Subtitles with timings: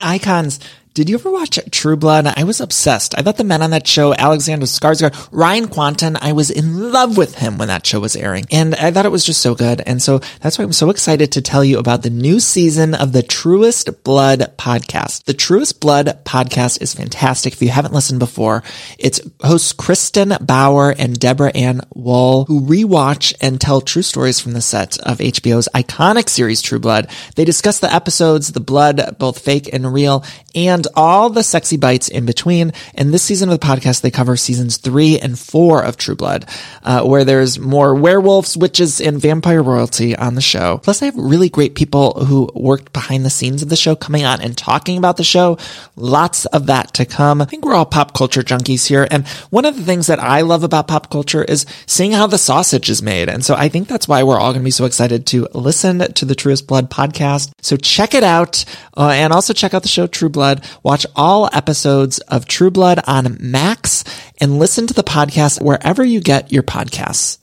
[0.00, 0.60] Icons.
[0.98, 2.26] Did you ever watch True Blood?
[2.26, 3.16] I was obsessed.
[3.16, 7.16] I thought the men on that show, Alexander Skarsgård, Ryan Kwanten, I was in love
[7.16, 8.46] with him when that show was airing.
[8.50, 9.80] And I thought it was just so good.
[9.80, 13.12] And so that's why I'm so excited to tell you about the new season of
[13.12, 15.22] the Truest Blood podcast.
[15.22, 17.52] The Truest Blood podcast is fantastic.
[17.52, 18.64] If you haven't listened before,
[18.98, 24.52] it's hosts Kristin Bauer and Deborah Ann Woll, who rewatch and tell true stories from
[24.52, 27.08] the set of HBO's iconic series True Blood.
[27.36, 30.24] They discuss the episodes, the blood, both fake and real,
[30.56, 32.72] and all the sexy bites in between.
[32.94, 36.46] And this season of the podcast, they cover seasons three and four of True Blood,
[36.82, 40.78] uh, where there's more werewolves, witches, and vampire royalty on the show.
[40.78, 44.24] Plus, they have really great people who worked behind the scenes of the show coming
[44.24, 45.58] on and talking about the show.
[45.96, 47.40] Lots of that to come.
[47.40, 49.06] I think we're all pop culture junkies here.
[49.10, 52.38] And one of the things that I love about pop culture is seeing how the
[52.38, 53.28] sausage is made.
[53.28, 55.98] And so I think that's why we're all going to be so excited to listen
[56.12, 57.52] to the Truest Blood podcast.
[57.62, 58.64] So check it out.
[58.96, 60.64] Uh, and also check out the show True Blood.
[60.82, 64.04] Watch all episodes of True Blood on Max
[64.40, 67.38] and listen to the podcast wherever you get your podcasts.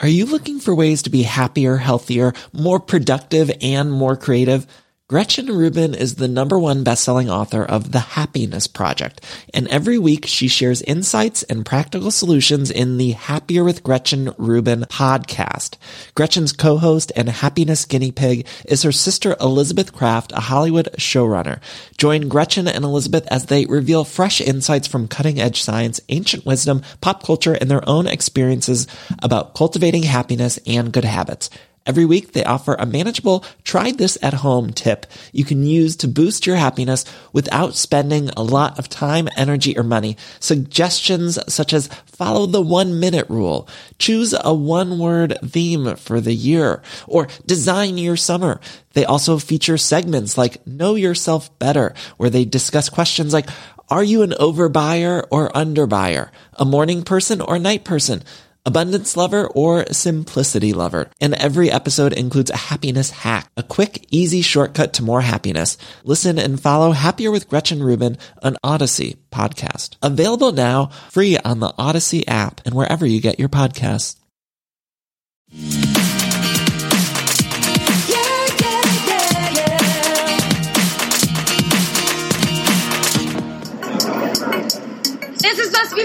[0.00, 4.66] Are you looking for ways to be happier, healthier, more productive, and more creative?
[5.08, 9.20] Gretchen Rubin is the number one best-selling author of The Happiness Project,
[9.54, 14.80] and every week she shares insights and practical solutions in the Happier with Gretchen Rubin
[14.88, 15.76] podcast.
[16.16, 21.60] Gretchen's co-host and happiness guinea pig is her sister Elizabeth Craft, a Hollywood showrunner.
[21.96, 27.22] Join Gretchen and Elizabeth as they reveal fresh insights from cutting-edge science, ancient wisdom, pop
[27.22, 28.88] culture, and their own experiences
[29.22, 31.48] about cultivating happiness and good habits.
[31.86, 36.08] Every week, they offer a manageable, try this at home tip you can use to
[36.08, 40.16] boost your happiness without spending a lot of time, energy, or money.
[40.40, 46.34] Suggestions such as follow the one minute rule, choose a one word theme for the
[46.34, 48.60] year, or design your summer.
[48.94, 53.48] They also feature segments like Know Yourself Better, where they discuss questions like,
[53.88, 56.30] are you an overbuyer or underbuyer?
[56.54, 58.24] A morning person or night person?
[58.66, 61.08] Abundance lover, or simplicity lover.
[61.20, 65.78] And every episode includes a happiness hack, a quick, easy shortcut to more happiness.
[66.04, 69.96] Listen and follow Happier with Gretchen Rubin, an Odyssey podcast.
[70.02, 74.16] Available now, free on the Odyssey app and wherever you get your podcasts.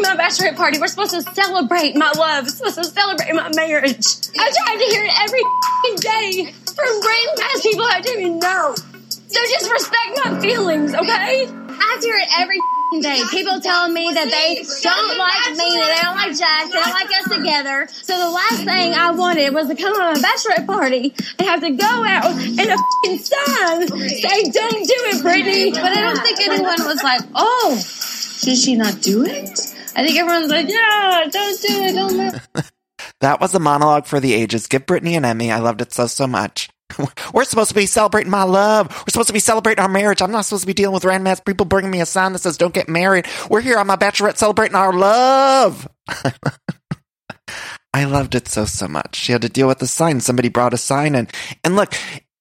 [0.01, 0.79] My bachelorette party.
[0.79, 2.45] We're supposed to celebrate my love.
[2.45, 4.06] We're supposed to celebrate my marriage.
[4.38, 5.44] I try to hear it every
[5.97, 8.75] day from grandmas people I don't even know.
[8.75, 11.47] So just respect my feelings, okay?
[11.47, 12.59] I have to hear it every
[13.01, 13.22] day.
[13.31, 17.07] People telling me that they don't like me, they don't like Jack, they don't like
[17.07, 17.88] us together.
[18.03, 21.61] So the last thing I wanted was to come on my bachelorette party and have
[21.61, 25.72] to go out and a f***ing sign say, don't do it, Brittany.
[25.72, 29.73] But I don't think anyone was like, oh, should she not do it?
[29.96, 32.72] I think everyone's like, yeah, don't do it, don't let.
[33.22, 34.68] That was a monologue for the ages.
[34.68, 35.52] Give Brittany an Emmy.
[35.52, 36.69] I loved it so, so much.
[37.34, 38.90] We're supposed to be celebrating my love.
[38.90, 40.22] We're supposed to be celebrating our marriage.
[40.22, 42.40] I'm not supposed to be dealing with random ass people bringing me a sign that
[42.40, 43.28] says don't get married.
[43.50, 45.88] We're here on my bachelorette celebrating our love.
[47.94, 49.16] I loved it so, so much.
[49.16, 50.22] She had to deal with the sign.
[50.22, 51.31] Somebody brought a sign and,
[51.63, 51.94] and look,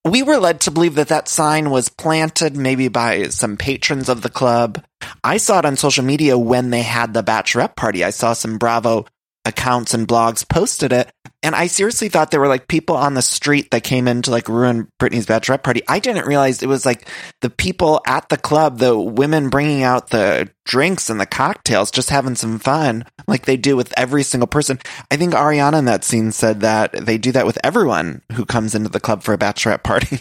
[0.05, 4.22] we were led to believe that that sign was planted maybe by some patrons of
[4.22, 4.83] the club.
[5.22, 8.03] I saw it on social media when they had the bachelorette party.
[8.03, 9.06] I saw some Bravo
[9.44, 11.10] accounts and blogs posted it.
[11.42, 14.30] And I seriously thought there were like people on the street that came in to
[14.30, 15.82] like ruin Brittany's bachelorette party.
[15.88, 17.08] I didn't realize it was like
[17.40, 22.10] the people at the club, the women bringing out the drinks and the cocktails, just
[22.10, 24.78] having some fun like they do with every single person.
[25.10, 28.75] I think Ariana in that scene said that they do that with everyone who comes
[28.75, 30.20] into the club for a bachelorette party.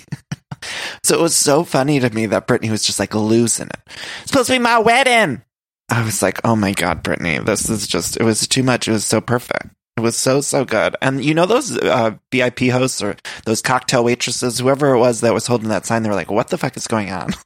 [1.04, 3.80] so it was so funny to me that Brittany was just like losing it.
[4.22, 5.42] It's supposed to be my wedding.
[5.89, 8.88] I was like, oh my God, Brittany, this is just, it was too much.
[8.88, 9.68] It was so perfect.
[9.97, 10.95] It was so, so good.
[11.01, 15.33] And you know, those uh, VIP hosts or those cocktail waitresses, whoever it was that
[15.33, 17.31] was holding that sign, they were like, what the fuck is going on?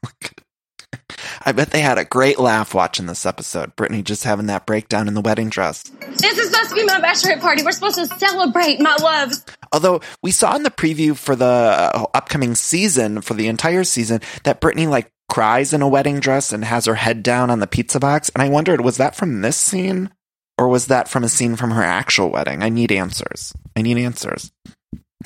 [1.46, 3.76] I bet they had a great laugh watching this episode.
[3.76, 5.84] Brittany just having that breakdown in the wedding dress.
[5.84, 7.64] This is supposed to be my bachelorette party.
[7.64, 9.34] We're supposed to celebrate my love.
[9.72, 14.22] Although we saw in the preview for the uh, upcoming season, for the entire season,
[14.44, 17.66] that Brittany like cries in a wedding dress and has her head down on the
[17.66, 18.30] pizza box.
[18.36, 20.12] And I wondered, was that from this scene
[20.60, 22.62] or was that from a scene from her actual wedding?
[22.62, 23.52] I need answers.
[23.76, 24.52] I need answers.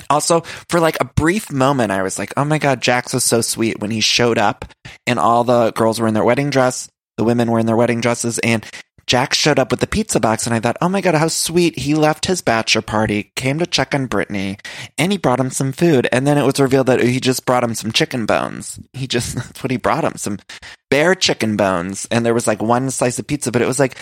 [0.08, 0.40] Also,
[0.70, 3.80] for like a brief moment, I was like, oh my God, Jax was so sweet
[3.80, 4.64] when he showed up
[5.06, 6.88] and all the girls were in their wedding dress.
[7.18, 8.64] The women were in their wedding dresses and
[9.08, 11.78] Jax showed up with the pizza box and I thought, oh my God, how sweet.
[11.78, 14.58] He left his bachelor party, came to check on Brittany,
[14.98, 16.06] and he brought him some food.
[16.12, 18.78] And then it was revealed that he just brought him some chicken bones.
[18.92, 20.38] He just, that's what he brought him, some
[20.90, 22.06] bare chicken bones.
[22.10, 23.96] And there was like one slice of pizza, but it was like,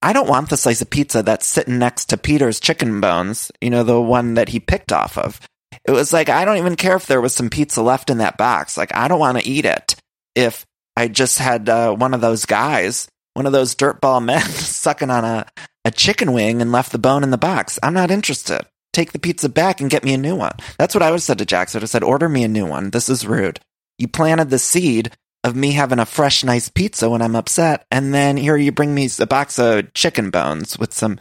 [0.00, 3.70] I don't want the slice of pizza that's sitting next to Peter's chicken bones, you
[3.70, 5.40] know, the one that he picked off of.
[5.84, 8.36] It was like, I don't even care if there was some pizza left in that
[8.38, 8.76] box.
[8.76, 9.96] Like, I don't want to eat it
[10.34, 10.64] if
[10.96, 15.24] I just had uh, one of those guys one of those dirtball men sucking on
[15.24, 15.46] a,
[15.84, 17.78] a chicken wing and left the bone in the box.
[17.82, 18.62] I'm not interested.
[18.92, 20.54] Take the pizza back and get me a new one.
[20.78, 21.74] That's what I would have said to Jax.
[21.74, 22.90] I would have said, order me a new one.
[22.90, 23.58] This is rude.
[23.98, 25.12] You planted the seed
[25.44, 27.86] of me having a fresh, nice pizza when I'm upset.
[27.90, 31.18] And then here you bring me a box of chicken bones with some,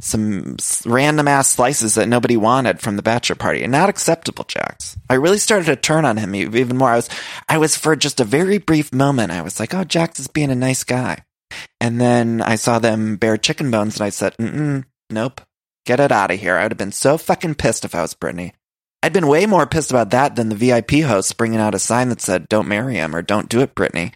[0.00, 3.62] some random ass slices that nobody wanted from the bachelor party.
[3.62, 4.96] And not acceptable, Jax.
[5.08, 6.90] I really started to turn on him even more.
[6.90, 7.08] I was,
[7.48, 9.30] I was for just a very brief moment.
[9.30, 11.24] I was like, oh, Jax is being a nice guy.
[11.80, 15.40] And then I saw them bare chicken bones and I said, mm nope,
[15.86, 16.56] get it out of here.
[16.56, 18.54] I would have been so fucking pissed if I was Brittany.
[19.02, 22.08] I'd been way more pissed about that than the VIP host bringing out a sign
[22.08, 24.12] that said, don't marry him or don't do it, Brittany.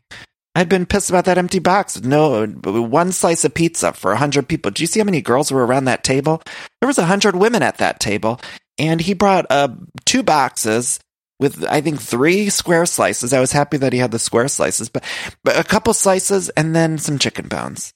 [0.54, 4.48] I'd been pissed about that empty box no one slice of pizza for a hundred
[4.48, 4.72] people.
[4.72, 6.42] Do you see how many girls were around that table?
[6.80, 8.40] There was a hundred women at that table,
[8.76, 9.68] and he brought uh,
[10.04, 10.98] two boxes
[11.38, 13.32] with I think three square slices.
[13.32, 15.04] I was happy that he had the square slices, but
[15.44, 17.92] but a couple slices and then some chicken bones.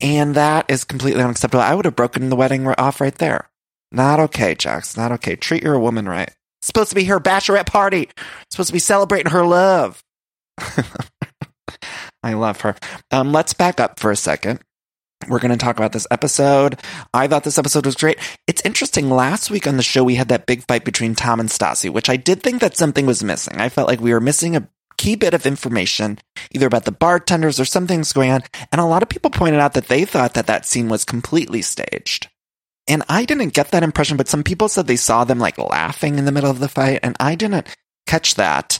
[0.00, 1.62] And that is completely unacceptable.
[1.62, 3.48] I would have broken the wedding off right there.
[3.90, 4.96] Not okay, Jax.
[4.96, 5.36] Not okay.
[5.36, 6.28] Treat your woman right.
[6.28, 8.02] It's supposed to be her bachelorette party.
[8.02, 8.16] It's
[8.50, 10.02] supposed to be celebrating her love.
[12.22, 12.76] I love her.
[13.10, 14.60] Um, let's back up for a second
[15.28, 16.80] we're going to talk about this episode.
[17.12, 18.18] I thought this episode was great.
[18.46, 19.10] It's interesting.
[19.10, 22.08] Last week on the show, we had that big fight between Tom and Stassi, which
[22.08, 23.60] I did think that something was missing.
[23.60, 26.18] I felt like we were missing a key bit of information,
[26.52, 28.42] either about the bartenders or something's going on.
[28.72, 31.62] And a lot of people pointed out that they thought that that scene was completely
[31.62, 32.28] staged.
[32.88, 36.18] And I didn't get that impression, but some people said they saw them like laughing
[36.18, 37.00] in the middle of the fight.
[37.02, 37.66] And I didn't
[38.06, 38.78] catch that.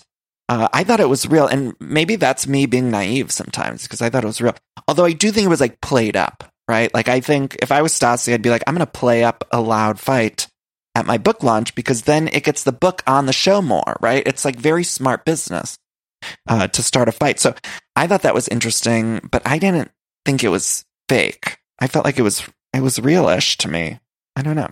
[0.49, 4.11] Uh, I thought it was real, and maybe that's me being naive sometimes because I
[4.11, 4.55] thought it was real.
[4.89, 6.93] Although I do think it was like played up, right?
[6.95, 9.45] Like I think if I was Stassi, I'd be like, I'm going to play up
[9.51, 10.49] a loud fight
[10.95, 14.23] at my book launch because then it gets the book on the show more, right?
[14.27, 15.77] It's like very smart business
[16.49, 17.41] uh, to start a fight.
[17.41, 17.55] So
[17.95, 19.91] I thought that was interesting, but I didn't
[20.25, 21.59] think it was fake.
[21.79, 23.99] I felt like it was it was realish to me.
[24.35, 24.71] I don't know.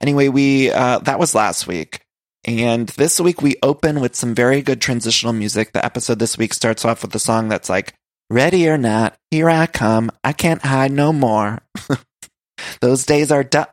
[0.00, 2.00] Anyway, we uh, that was last week.
[2.46, 5.72] And this week we open with some very good transitional music.
[5.72, 7.94] The episode this week starts off with a song that's like,
[8.30, 10.10] Ready or not, here I come.
[10.22, 11.60] I can't hide no more.
[12.80, 13.68] Those days are done.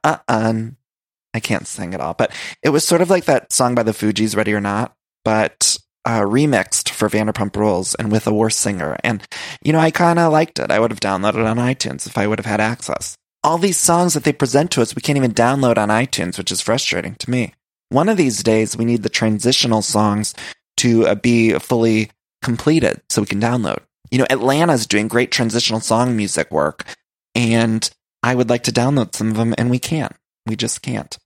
[1.34, 2.32] I can't sing at all, but
[2.62, 4.94] it was sort of like that song by the Fugees, Ready or Not,
[5.24, 8.98] but uh, remixed for Vanderpump Rules and with a worse singer.
[9.04, 9.26] And,
[9.64, 10.72] you know, I kind of liked it.
[10.72, 13.16] I would have downloaded it on iTunes if I would have had access.
[13.44, 16.52] All these songs that they present to us, we can't even download on iTunes, which
[16.52, 17.54] is frustrating to me.
[17.90, 20.34] One of these days, we need the transitional songs
[20.78, 22.12] to uh, be fully
[22.42, 23.80] completed so we can download.
[24.12, 26.86] You know, Atlanta's doing great transitional song music work,
[27.34, 27.90] and
[28.22, 30.16] I would like to download some of them, and we can't.
[30.46, 31.18] We just can't.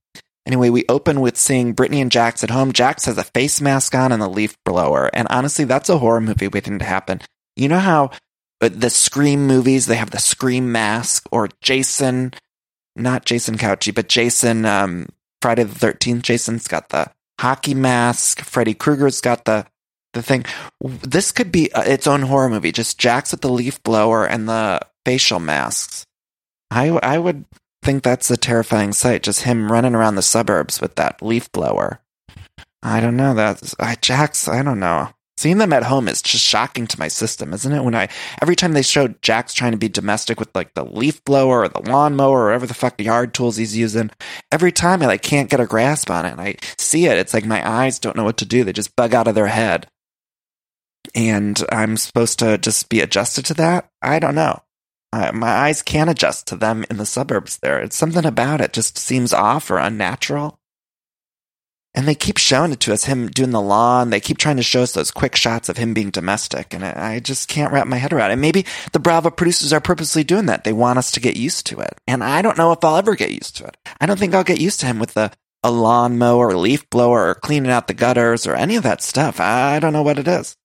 [0.45, 2.71] Anyway, we open with seeing Brittany and Jax at home.
[2.71, 5.09] Jax has a face mask on and a leaf blower.
[5.11, 7.21] And honestly, that's a horror movie waiting to happen.
[7.55, 8.11] You know how
[8.61, 12.33] uh, the Scream movies, they have the Scream mask or Jason,
[12.95, 15.07] not Jason Couchy, but Jason, um,
[15.41, 18.41] Friday the 13th, Jason's got the hockey mask.
[18.41, 19.65] Freddy Krueger's got the,
[20.15, 20.45] the thing.
[20.81, 22.71] This could be uh, its own horror movie.
[22.71, 26.05] Just Jax with the leaf blower and the facial masks.
[26.71, 27.45] I, I would
[27.83, 29.21] think that's a terrifying sight.
[29.21, 31.99] Just him running around the suburbs with that leaf blower.
[32.81, 33.35] I don't know.
[33.35, 34.47] That's I, Jax.
[34.47, 35.09] I don't know.
[35.37, 37.83] Seeing them at home is just shocking to my system, isn't it?
[37.83, 38.07] When I
[38.41, 41.67] every time they show Jax trying to be domestic with like the leaf blower or
[41.67, 44.11] the lawnmower or whatever the fuck yard tools he's using,
[44.49, 46.31] every time I like can't get a grasp on it.
[46.31, 48.63] And I see it, it's like my eyes don't know what to do.
[48.63, 49.87] They just bug out of their head.
[51.13, 53.89] And I'm supposed to just be adjusted to that?
[54.01, 54.61] I don't know.
[55.13, 57.79] I, my eyes can't adjust to them in the suburbs there.
[57.79, 60.59] It's something about it just seems off or unnatural.
[61.93, 64.09] And they keep showing it to us, him doing the lawn.
[64.09, 66.73] They keep trying to show us those quick shots of him being domestic.
[66.73, 68.35] And I just can't wrap my head around it.
[68.35, 70.65] Maybe the Bravo producers are purposely doing that.
[70.65, 71.97] They want us to get used to it.
[72.05, 73.77] And I don't know if I'll ever get used to it.
[74.01, 75.31] I don't think I'll get used to him with the
[75.63, 79.39] a lawnmower, or leaf blower, or cleaning out the gutters, or any of that stuff.
[79.39, 80.55] I don't know what it is.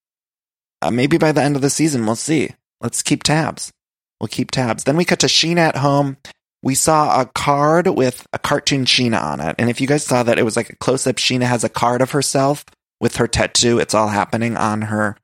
[0.81, 2.51] Uh, maybe by the end of the season, we'll see.
[2.81, 3.71] Let's keep tabs.
[4.19, 4.83] We'll keep tabs.
[4.83, 6.17] Then we cut to Sheena at home.
[6.63, 9.55] We saw a card with a cartoon Sheena on it.
[9.57, 11.15] And if you guys saw that, it was like a close up.
[11.15, 12.65] Sheena has a card of herself
[12.99, 13.79] with her tattoo.
[13.79, 15.17] It's all happening on her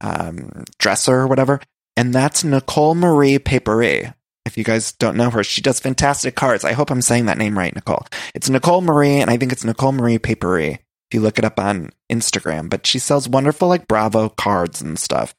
[0.00, 1.60] um, dresser or whatever.
[1.96, 4.12] And that's Nicole Marie Papery.
[4.44, 6.64] If you guys don't know her, she does fantastic cards.
[6.64, 8.06] I hope I'm saying that name right, Nicole.
[8.32, 10.78] It's Nicole Marie, and I think it's Nicole Marie Papery
[11.10, 12.68] if you look it up on Instagram.
[12.68, 15.34] But she sells wonderful like Bravo cards and stuff.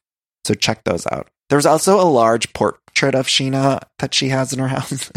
[0.45, 1.27] So check those out.
[1.49, 5.11] There's also a large portrait of Sheena that she has in her house.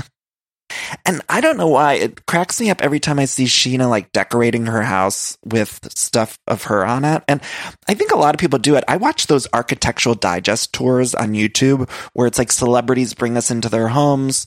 [1.05, 4.13] And I don't know why it cracks me up every time I see Sheena like
[4.13, 7.25] decorating her house with stuff of her on it.
[7.27, 7.41] And
[7.89, 8.85] I think a lot of people do it.
[8.87, 13.69] I watch those architectural digest tours on YouTube where it's like celebrities bring us into
[13.69, 14.47] their homes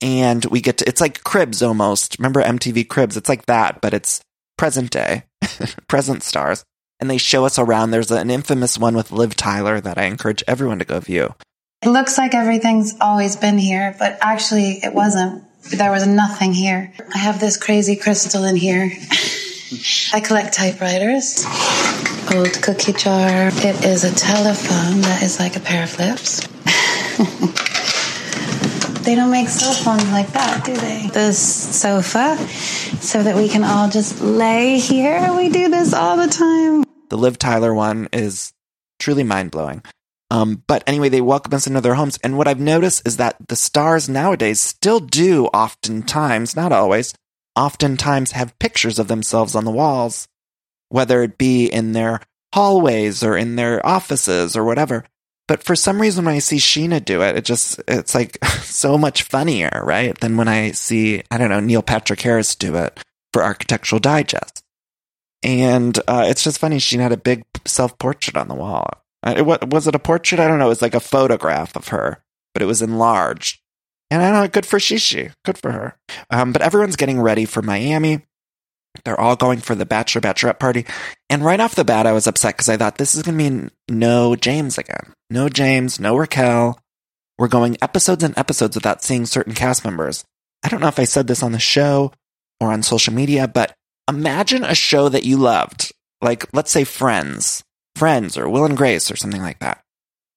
[0.00, 2.18] and we get to, it's like Cribs almost.
[2.18, 3.16] Remember MTV Cribs?
[3.16, 4.20] It's like that, but it's
[4.56, 5.24] present day,
[5.88, 6.64] present stars.
[7.00, 7.90] And they show us around.
[7.90, 11.34] There's an infamous one with Liv Tyler that I encourage everyone to go view.
[11.82, 16.92] It looks like everything's always been here, but actually it wasn't there was nothing here.
[17.14, 18.90] I have this crazy crystal in here.
[20.12, 21.44] I collect typewriters,
[22.34, 23.48] old cookie jar.
[23.48, 26.46] It is a telephone that is like a pair of flips.
[29.04, 31.08] they don't make cell phones like that, do they?
[31.12, 31.38] This
[31.78, 32.36] sofa,
[33.00, 35.32] so that we can all just lay here.
[35.36, 36.84] We do this all the time.
[37.10, 38.52] The Liv Tyler one is
[38.98, 39.82] truly mind blowing.
[40.30, 42.18] Um, but anyway, they welcome us into their homes.
[42.24, 47.14] And what I've noticed is that the stars nowadays still do oftentimes, not always,
[47.54, 50.26] oftentimes have pictures of themselves on the walls,
[50.88, 52.20] whether it be in their
[52.54, 55.04] hallways or in their offices or whatever.
[55.46, 58.96] But for some reason, when I see Sheena do it, it just, it's like so
[58.96, 60.18] much funnier, right?
[60.18, 62.98] Than when I see, I don't know, Neil Patrick Harris do it
[63.32, 64.62] for Architectural Digest.
[65.42, 66.78] And uh, it's just funny.
[66.78, 68.88] She had a big self portrait on the wall.
[69.22, 70.40] Uh, it, was it a portrait?
[70.40, 70.66] I don't know.
[70.66, 72.22] It was like a photograph of her,
[72.54, 73.60] but it was enlarged.
[74.10, 75.32] And I don't know, good for Shishi.
[75.44, 75.98] Good for her.
[76.30, 78.22] Um, but everyone's getting ready for Miami.
[79.04, 80.86] They're all going for the bachelor bachelorette party.
[81.28, 83.44] And right off the bat, I was upset because I thought this is going to
[83.44, 85.12] mean no James again.
[85.30, 86.78] No James, no Raquel.
[87.38, 90.24] We're going episodes and episodes without seeing certain cast members.
[90.62, 92.12] I don't know if I said this on the show
[92.60, 93.74] or on social media, but
[94.08, 97.64] imagine a show that you loved, like let's say Friends,
[97.96, 99.82] Friends or Will and Grace or something like that.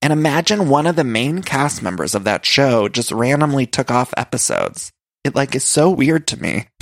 [0.02, 4.14] And imagine one of the main cast members of that show just randomly took off
[4.18, 4.92] episodes.
[5.24, 6.68] It like is so weird to me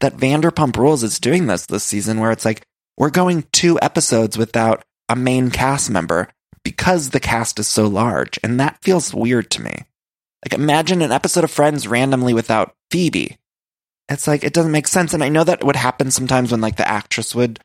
[0.00, 2.66] that Vanderpump Rules is doing this this season where it's like
[2.96, 6.28] we're going two episodes without a main cast member
[6.64, 9.84] because the cast is so large and that feels weird to me.
[10.44, 13.38] Like imagine an episode of Friends randomly without Phoebe.
[14.08, 16.76] It's like it doesn't make sense and I know that would happen sometimes when like
[16.76, 17.60] the actress would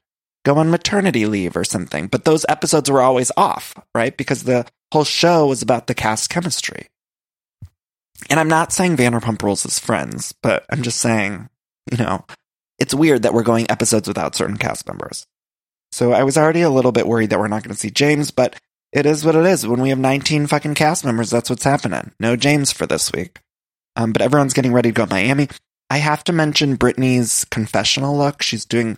[0.46, 2.08] go on maternity leave or something.
[2.08, 4.16] But those episodes were always off, right?
[4.16, 6.88] Because the whole show was about the cast chemistry.
[8.30, 11.50] And I'm not saying Vanderpump Rules is friends, but I'm just saying,
[11.92, 12.26] you know,
[12.80, 15.26] it's weird that we're going episodes without certain cast members.
[15.92, 18.32] So I was already a little bit worried that we're not going to see James,
[18.32, 18.56] but
[18.92, 19.68] it is what it is.
[19.68, 22.12] When we have 19 fucking cast members, that's what's happening.
[22.20, 23.40] No James for this week.
[23.96, 25.50] Um, but everyone's getting ready to go to Miami.
[25.90, 28.42] I have to mention Brittany's confessional look.
[28.42, 28.98] She's doing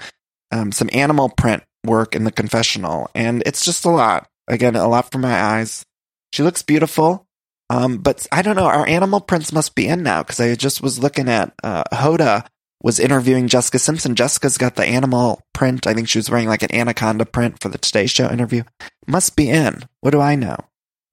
[0.51, 4.29] um, some animal print work in the confessional, and it's just a lot.
[4.48, 5.86] Again, a lot for my eyes.
[6.31, 7.25] She looks beautiful,
[7.69, 8.65] um, but I don't know.
[8.65, 12.45] Our animal prints must be in now because I just was looking at uh, Hoda
[12.81, 14.15] was interviewing Jessica Simpson.
[14.15, 15.88] Jessica's got the animal print.
[15.88, 18.63] I think she was wearing like an anaconda print for the Today Show interview.
[19.07, 19.84] Must be in.
[20.01, 20.57] What do I know?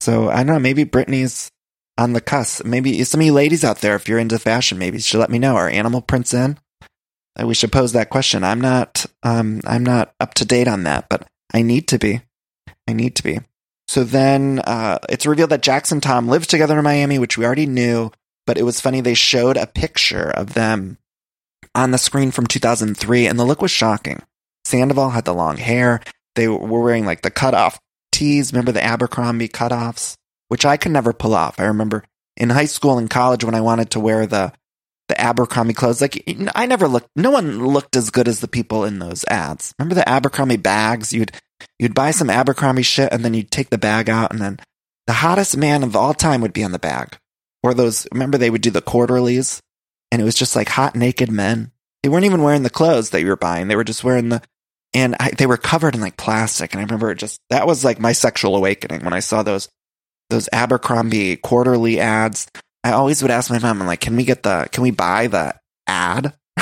[0.00, 0.59] So I don't know.
[0.59, 1.50] Maybe Brittany's
[1.97, 2.64] on the cusp.
[2.64, 5.30] Maybe some of you ladies out there, if you're into fashion, maybe you should let
[5.30, 5.56] me know.
[5.56, 6.59] Are animal prints in?
[7.42, 8.44] we should pose that question.
[8.44, 12.21] I'm not, um, I'm not up to date on that, but I need to be.
[12.87, 13.40] I need to be.
[13.92, 17.66] So then uh, it's revealed that and Tom lived together in Miami, which we already
[17.66, 18.11] knew.
[18.46, 19.02] But it was funny.
[19.02, 20.96] They showed a picture of them
[21.75, 24.22] on the screen from 2003, and the look was shocking.
[24.64, 26.00] Sandoval had the long hair.
[26.37, 27.78] They were wearing like the cutoff
[28.12, 28.54] tees.
[28.54, 30.14] Remember the Abercrombie cutoffs,
[30.49, 31.61] which I could never pull off.
[31.61, 32.02] I remember
[32.38, 34.54] in high school and college when I wanted to wear the
[35.08, 36.00] the Abercrombie clothes.
[36.00, 37.11] Like I never looked.
[37.14, 39.75] No one looked as good as the people in those ads.
[39.78, 41.12] Remember the Abercrombie bags?
[41.12, 41.32] You'd
[41.78, 44.59] you'd buy some Abercrombie shit and then you'd take the bag out and then
[45.07, 47.16] the hottest man of all time would be on the bag.
[47.62, 48.09] Or those.
[48.12, 49.61] Remember they would do the quarterlies
[50.11, 51.71] and it was just like hot naked men.
[52.02, 53.69] They weren't even wearing the clothes that you were buying.
[53.69, 54.42] They were just wearing the
[54.95, 56.73] and I, they were covered in like plastic.
[56.73, 59.69] And I remember just that was like my sexual awakening when I saw those
[60.28, 62.49] those Abercrombie quarterly ads.
[62.85, 65.28] I always would ask my mom, I'm like, can we get the, can we buy
[65.28, 65.54] the
[65.87, 66.35] ad?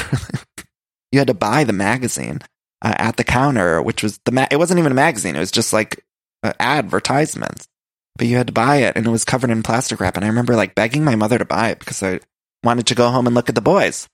[1.13, 2.41] you had to buy the magazine
[2.83, 5.37] uh, at the counter, which was the ma- it wasn't even a magazine.
[5.37, 6.05] It was just like
[6.43, 7.69] uh, advertisements,
[8.17, 10.17] but you had to buy it, and it was covered in plastic wrap.
[10.17, 12.21] And I remember like begging my mother to buy it because I
[12.65, 14.09] wanted to go home and look at the boys,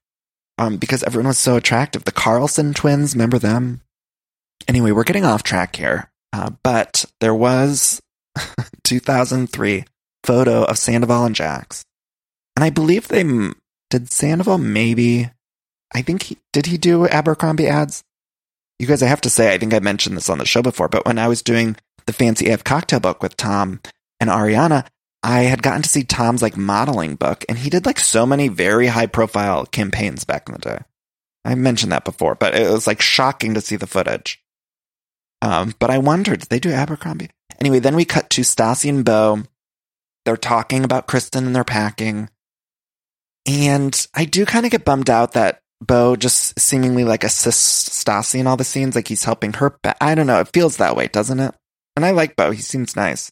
[0.59, 2.05] um, because everyone was so attractive.
[2.05, 3.83] The Carlson twins, remember them?
[4.69, 8.01] Anyway, we're getting off track here, uh, but there was
[8.85, 9.85] 2003
[10.25, 11.85] photo of Sandoval and Jax,
[12.57, 13.25] and I believe they
[13.91, 15.31] did Sandoval maybe.
[15.95, 18.03] I think he did he do Abercrombie ads?
[18.79, 20.89] You guys, I have to say, I think I mentioned this on the show before,
[20.89, 23.81] but when I was doing the Fancy AF cocktail book with Tom
[24.21, 24.87] and Ariana,
[25.23, 28.49] I had gotten to see Tom's like modeling book, and he did like so many
[28.49, 30.79] very high profile campaigns back in the day.
[31.45, 34.43] I mentioned that before, but it was like shocking to see the footage.
[35.43, 37.31] Um, but I wondered, did they do Abercrombie?
[37.61, 39.43] Anyway, then we cut to Stassi and Beau.
[40.25, 42.29] They're talking about Kristen and they're packing.
[43.47, 48.41] And I do kind of get bummed out that Beau just seemingly like assists Stassi
[48.41, 49.79] in all the scenes, like he's helping her.
[49.83, 50.41] But I don't know.
[50.41, 51.55] It feels that way, doesn't it?
[51.95, 53.31] And I like Beau; He seems nice.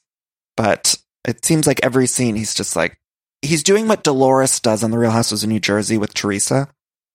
[0.56, 0.96] But
[1.26, 2.98] it seems like every scene he's just like,
[3.42, 6.68] he's doing what Dolores does on The Real Housewives of New Jersey with Teresa,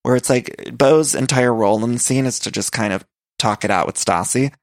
[0.04, 3.06] where it's like Beau's entire role in the scene is to just kind of
[3.38, 4.54] talk it out with Stassi.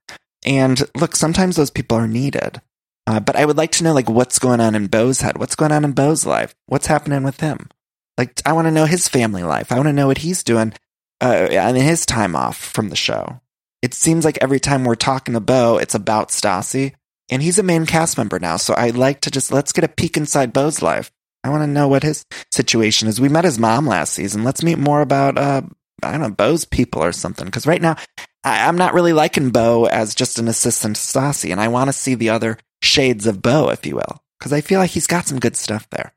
[0.45, 2.61] And look, sometimes those people are needed.
[3.07, 5.37] Uh, but I would like to know, like, what's going on in Beau's head?
[5.37, 6.53] What's going on in Beau's life?
[6.65, 7.69] What's happening with him?
[8.17, 9.71] Like, I want to know his family life.
[9.71, 10.73] I want to know what he's doing
[11.21, 13.39] uh, in his time off from the show.
[13.81, 16.93] It seems like every time we're talking to Beau, it's about Stassi.
[17.29, 18.57] And he's a main cast member now.
[18.57, 21.11] So I'd like to just, let's get a peek inside Beau's life.
[21.43, 23.21] I want to know what his situation is.
[23.21, 24.43] We met his mom last season.
[24.43, 25.61] Let's meet more about, uh,
[26.01, 27.45] I don't know, Beau's people or something.
[27.45, 27.97] Because right now,
[28.43, 31.51] I, am not really liking Beau as just an assistant to Stassi.
[31.51, 34.23] And I want to see the other shades of Beau, if you will.
[34.39, 36.13] Because I feel like he's got some good stuff there.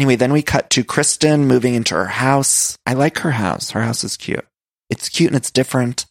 [0.00, 2.74] Anyway, then we cut to Kristen moving into her house.
[2.86, 3.72] I like her house.
[3.72, 4.46] Her house is cute.
[4.88, 6.06] It's cute and it's different.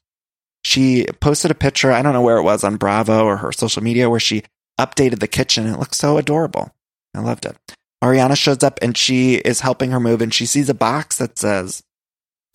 [0.63, 3.81] She posted a picture, I don't know where it was on Bravo or her social
[3.81, 4.43] media, where she
[4.79, 5.65] updated the kitchen.
[5.65, 6.69] It looks so adorable.
[7.15, 7.57] I loved it.
[8.03, 11.39] Ariana shows up and she is helping her move and she sees a box that
[11.39, 11.81] says,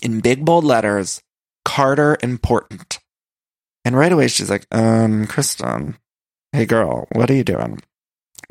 [0.01, 1.20] in big bold letters,
[1.64, 3.01] Carter important.
[3.85, 5.99] And right away she's like, um, Kristen,
[6.53, 7.83] hey girl, what are you doing?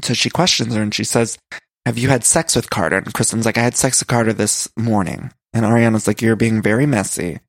[0.02, 1.38] So she questions her and she says,
[1.86, 2.98] have you had sex with Carter?
[2.98, 5.32] And Kristen's like, I had sex with Carter this morning.
[5.54, 7.40] And Ariana's like, you're being very messy.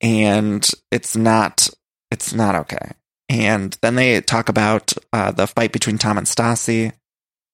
[0.00, 1.68] And it's not,
[2.10, 2.92] it's not okay.
[3.28, 6.92] And then they talk about uh, the fight between Tom and Stassi.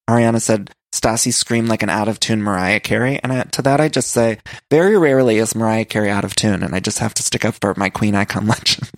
[0.08, 3.20] Ariana said, Stassi screamed like an out of tune Mariah Carey.
[3.22, 4.38] And I, to that, I just say,
[4.70, 6.62] very rarely is Mariah Carey out of tune.
[6.62, 8.90] And I just have to stick up for my queen icon legend.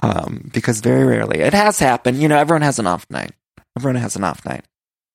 [0.00, 2.18] um, because very rarely it has happened.
[2.18, 3.32] You know, everyone has an off night.
[3.76, 4.64] Everyone has an off night.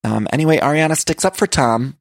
[0.04, 1.96] Um, anyway, Ariana sticks up for Tom,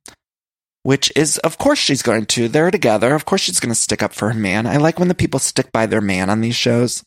[0.84, 2.48] which is, of course, she's going to.
[2.48, 3.16] They're together.
[3.16, 4.68] Of course, she's going to stick up for her man.
[4.68, 7.04] I like when the people stick by their man on these shows.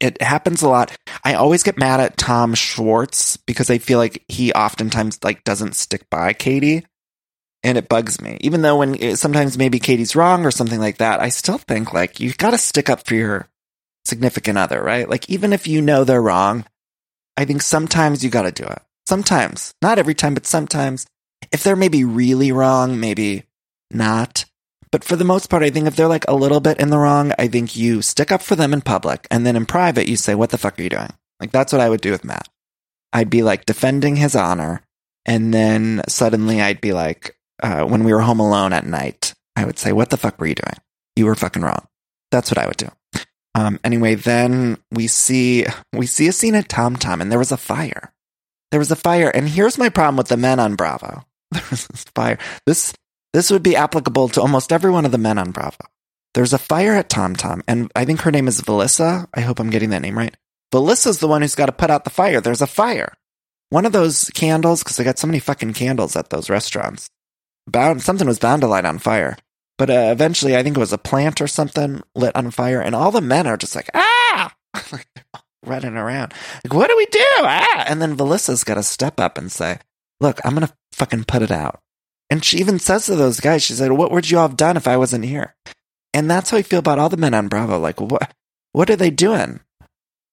[0.00, 0.96] It happens a lot.
[1.24, 5.76] I always get mad at Tom Schwartz because I feel like he oftentimes like doesn't
[5.76, 6.84] stick by Katie,
[7.62, 8.38] and it bugs me.
[8.40, 11.92] Even though when it, sometimes maybe Katie's wrong or something like that, I still think
[11.92, 13.48] like you've got to stick up for your
[14.04, 15.08] significant other, right?
[15.08, 16.64] Like even if you know they're wrong,
[17.36, 18.82] I think sometimes you got to do it.
[19.08, 21.06] Sometimes, not every time, but sometimes.
[21.52, 23.44] If they're maybe really wrong, maybe
[23.90, 24.44] not.
[24.90, 26.98] But for the most part, I think if they're like a little bit in the
[26.98, 30.16] wrong, I think you stick up for them in public and then in private, you
[30.16, 31.10] say, what the fuck are you doing?
[31.40, 32.48] Like that's what I would do with Matt.
[33.12, 34.82] I'd be like defending his honor.
[35.24, 39.64] And then suddenly I'd be like, uh, when we were home alone at night, I
[39.64, 40.76] would say, what the fuck were you doing?
[41.16, 41.86] You were fucking wrong.
[42.30, 42.88] That's what I would do.
[43.54, 47.52] Um, anyway, then we see, we see a scene at Tom Tom and there was
[47.52, 48.12] a fire.
[48.70, 51.24] There was a fire, and here's my problem with the men on Bravo.
[51.52, 52.38] There was this fire.
[52.66, 52.92] This
[53.32, 55.84] this would be applicable to almost every one of the men on Bravo.
[56.34, 59.28] There's a fire at Tom Tom, and I think her name is Valissa.
[59.32, 60.36] I hope I'm getting that name right.
[60.74, 62.40] Valissa's the one who's got to put out the fire.
[62.40, 63.12] There's a fire.
[63.70, 67.08] One of those candles, because they got so many fucking candles at those restaurants.
[67.66, 69.36] Bound something was bound to light on fire.
[69.78, 72.94] But uh, eventually, I think it was a plant or something lit on fire, and
[72.94, 74.54] all the men are just like, ah!
[75.66, 76.32] running around.
[76.64, 77.24] Like, what do we do?
[77.38, 77.84] Ah!
[77.86, 79.78] And then Valissa's got to step up and say,
[80.20, 81.80] look, I'm going to fucking put it out.
[82.30, 84.76] And she even says to those guys, she said, what would you all have done
[84.76, 85.54] if I wasn't here?
[86.12, 87.78] And that's how I feel about all the men on Bravo.
[87.78, 88.32] Like, what,
[88.72, 89.60] what are they doing?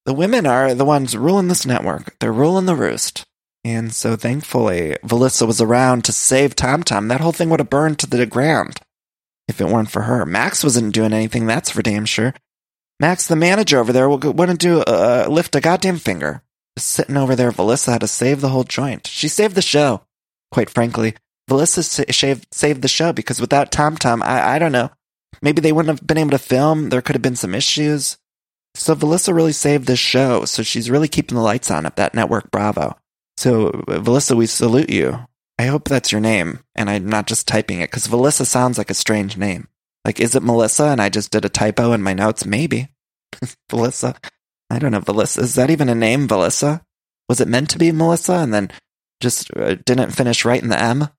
[0.06, 2.18] The women are the ones ruling this network.
[2.20, 3.26] They're ruling the roost.
[3.64, 7.08] And so thankfully, Valissa was around to save Tom Tom.
[7.08, 8.80] That whole thing would have burned to the ground
[9.48, 10.26] if it weren't for her.
[10.26, 12.34] Max wasn't doing anything, that's for damn sure.
[13.04, 16.42] Max, the manager over there, wouldn't do uh, lift a goddamn finger.
[16.78, 19.08] Sitting over there, Valissa had to save the whole joint.
[19.08, 20.04] She saved the show.
[20.54, 21.16] Quite frankly,
[21.50, 24.90] Valissa saved saved the show because without Tom Tom, I, I don't know.
[25.42, 26.92] Maybe they wouldn't have been able to film.
[26.92, 28.18] There could have been some issues.
[28.74, 30.46] So Vilissa really saved this show.
[30.46, 32.96] So she's really keeping the lights on at that network Bravo.
[33.36, 35.28] So Vilissa, we salute you.
[35.60, 38.90] I hope that's your name and I'm not just typing it because Vilissa sounds like
[38.90, 39.68] a strange name.
[40.06, 42.46] Like, is it Melissa and I just did a typo in my notes?
[42.46, 42.88] Maybe.
[43.72, 44.16] Vilissa.
[44.70, 45.04] I don't know.
[45.06, 45.42] Melissa.
[45.42, 46.84] Is that even a name, Melissa?
[47.30, 48.72] Was it meant to be Melissa and then
[49.22, 51.10] just uh, didn't finish right in the M?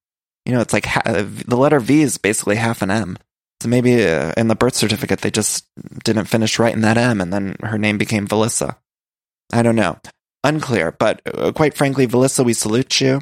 [0.45, 3.17] You know, it's like ha- the letter V is basically half an M.
[3.63, 5.67] So maybe uh, in the birth certificate they just
[6.05, 8.77] didn't finish in that M and then her name became Vilissa.
[9.53, 9.99] I don't know.
[10.43, 13.21] Unclear, but uh, quite frankly, Vilissa, we salute you.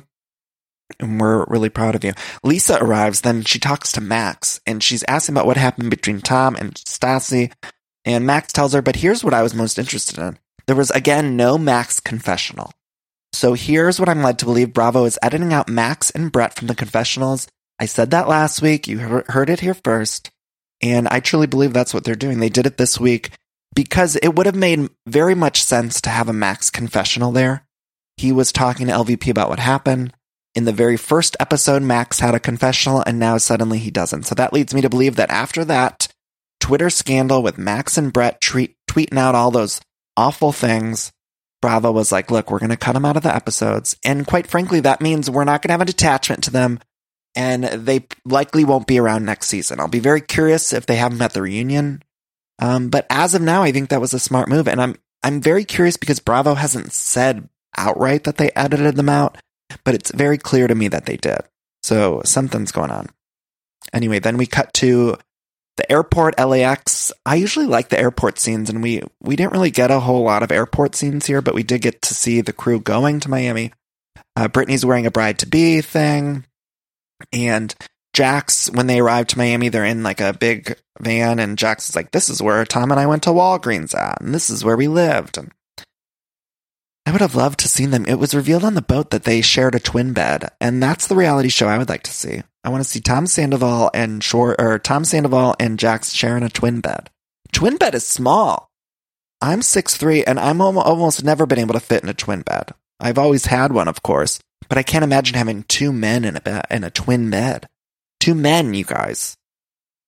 [0.98, 2.12] And we're really proud of you.
[2.42, 6.56] Lisa arrives, then she talks to Max, and she's asking about what happened between Tom
[6.56, 7.52] and Stassi.
[8.04, 10.38] And Max tells her, but here's what I was most interested in.
[10.66, 12.72] There was again no Max confessional.
[13.32, 16.68] So here's what I'm led to believe Bravo is editing out Max and Brett from
[16.68, 17.48] the confessionals.
[17.78, 18.86] I said that last week.
[18.86, 20.30] You heard it here first.
[20.82, 22.40] And I truly believe that's what they're doing.
[22.40, 23.30] They did it this week
[23.74, 27.66] because it would have made very much sense to have a Max confessional there.
[28.16, 30.12] He was talking to LVP about what happened.
[30.54, 34.24] In the very first episode, Max had a confessional and now suddenly he doesn't.
[34.24, 36.08] So that leads me to believe that after that
[36.62, 39.80] Twitter scandal with Max and Brett tweet, tweeting out all those
[40.16, 41.12] awful things,
[41.60, 43.96] Bravo was like, look, we're going to cut them out of the episodes.
[44.04, 46.80] And quite frankly, that means we're not going to have an attachment to them
[47.34, 49.80] and they likely won't be around next season.
[49.80, 52.02] I'll be very curious if they have them at the reunion.
[52.58, 54.68] Um, but as of now, I think that was a smart move.
[54.68, 59.38] And I'm, I'm very curious because Bravo hasn't said outright that they edited them out
[59.84, 61.40] but it's very clear to me that they did.
[61.82, 63.08] So something's going on.
[63.92, 65.16] Anyway, then we cut to
[65.76, 67.12] the airport LAX.
[67.24, 70.42] I usually like the airport scenes and we we didn't really get a whole lot
[70.42, 73.72] of airport scenes here, but we did get to see the crew going to Miami.
[74.36, 76.44] Uh, Brittany's wearing a bride to be thing
[77.32, 77.74] and
[78.14, 81.96] Jax, when they arrive to Miami, they're in like a big van, and Jax is
[81.96, 84.76] like, "This is where Tom and I went to Walgreens at, and this is where
[84.76, 85.50] we lived." And
[87.06, 88.04] I would have loved to see them.
[88.06, 91.16] It was revealed on the boat that they shared a twin bed, and that's the
[91.16, 92.42] reality show I would like to see.
[92.64, 96.48] I want to see Tom Sandoval and Shore or Tom Sandoval and Jax sharing a
[96.48, 97.10] twin bed.
[97.52, 98.70] Twin bed is small.
[99.40, 102.72] I'm six three, and I'm almost never been able to fit in a twin bed.
[103.00, 106.40] I've always had one, of course, but I can't imagine having two men in a
[106.40, 107.68] bed in a twin bed.
[108.20, 109.36] Two men, you guys.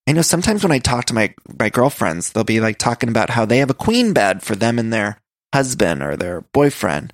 [0.07, 3.31] I know sometimes when I talk to my my girlfriends, they'll be like talking about
[3.31, 5.19] how they have a queen bed for them and their
[5.53, 7.13] husband or their boyfriend.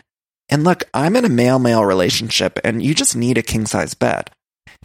[0.50, 3.94] And look, I'm in a male male relationship and you just need a king size
[3.94, 4.30] bed.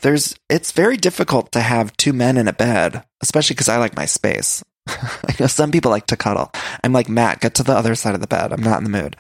[0.02, 3.96] There's, it's very difficult to have two men in a bed, especially because I like
[3.96, 4.64] my space.
[4.88, 6.52] I know some people like to cuddle.
[6.84, 8.52] I'm like, Matt, get to the other side of the bed.
[8.52, 9.18] I'm not in the mood.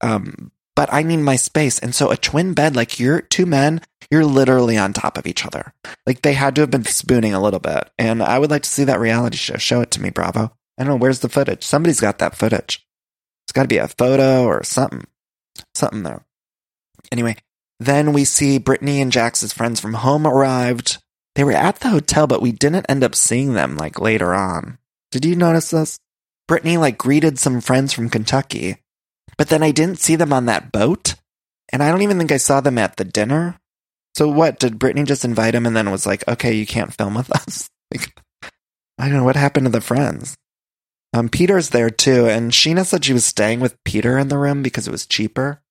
[0.00, 1.78] Um, but I need my space.
[1.78, 5.46] And so a twin bed, like you're two men, you're literally on top of each
[5.46, 5.72] other.
[6.06, 7.90] Like they had to have been spooning a little bit.
[7.98, 9.56] And I would like to see that reality show.
[9.56, 10.52] Show it to me, Bravo.
[10.78, 10.96] I don't know.
[10.96, 11.62] Where's the footage?
[11.62, 12.84] Somebody's got that footage.
[13.44, 15.06] It's got to be a photo or something.
[15.74, 16.24] Something there.
[17.12, 17.36] Anyway,
[17.80, 20.98] then we see Brittany and Jax's friends from home arrived.
[21.34, 24.78] They were at the hotel, but we didn't end up seeing them like later on.
[25.10, 25.98] Did you notice this?
[26.46, 28.76] Brittany like greeted some friends from Kentucky,
[29.36, 31.14] but then I didn't see them on that boat.
[31.72, 33.58] And I don't even think I saw them at the dinner.
[34.14, 34.60] So what?
[34.60, 37.68] Did Brittany just invite him and then was like, okay, you can't film with us?
[37.92, 38.14] like,
[38.98, 40.36] I don't know what happened to the friends.
[41.12, 44.62] Um, Peter's there too, and Sheena said she was staying with Peter in the room
[44.62, 45.62] because it was cheaper.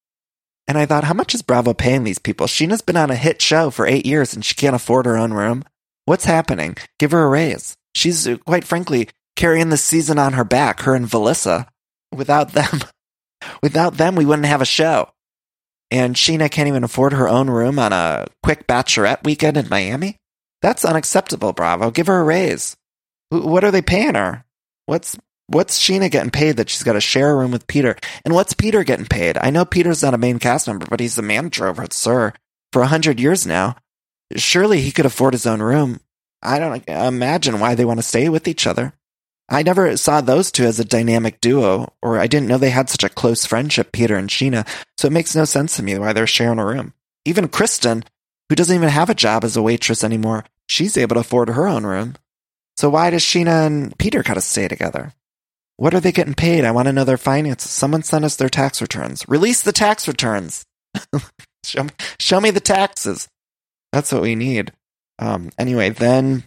[0.68, 2.48] And I thought, how much is Bravo paying these people?
[2.48, 5.34] Sheena's been on a hit show for eight years and she can't afford her own
[5.34, 5.64] room.
[6.06, 6.78] What's happening?
[7.00, 7.76] Give her a raise.
[7.96, 11.68] She's, uh, quite frankly, carrying the season on her back, her and Vilissa.
[12.14, 12.80] Without them,
[13.62, 15.10] without them, we wouldn't have a show.
[15.92, 20.18] And Sheena can't even afford her own room on a quick bachelorette weekend in Miami?
[20.62, 21.92] That's unacceptable, Bravo.
[21.92, 22.76] Give her a raise.
[23.30, 24.46] What are they paying her?
[24.86, 25.18] What's
[25.54, 27.96] What's Sheena getting paid that she's got to share a room with Peter?
[28.26, 29.38] And what's Peter getting paid?
[29.38, 32.34] I know Peter's not a main cast member, but he's the manager over at SUR
[32.72, 33.76] for a hundred years now.
[34.36, 36.00] Surely he could afford his own room.
[36.42, 38.94] I don't imagine why they want to stay with each other.
[39.48, 42.90] I never saw those two as a dynamic duo, or I didn't know they had
[42.90, 46.14] such a close friendship, Peter and Sheena, so it makes no sense to me why
[46.14, 46.94] they're sharing a room.
[47.26, 48.04] Even Kristen,
[48.50, 51.68] who doesn't even have a job as a waitress anymore, she's able to afford her
[51.68, 52.16] own room.
[52.76, 55.14] So why does Sheena and Peter gotta stay together?
[55.78, 56.66] What are they getting paid?
[56.66, 57.72] I want to know their finances.
[57.72, 59.28] Someone sent us their tax returns.
[59.28, 60.66] Release the tax returns.
[61.64, 63.28] show, me, show me the taxes.
[63.92, 64.72] That's what we need.
[65.20, 66.44] Um, anyway, then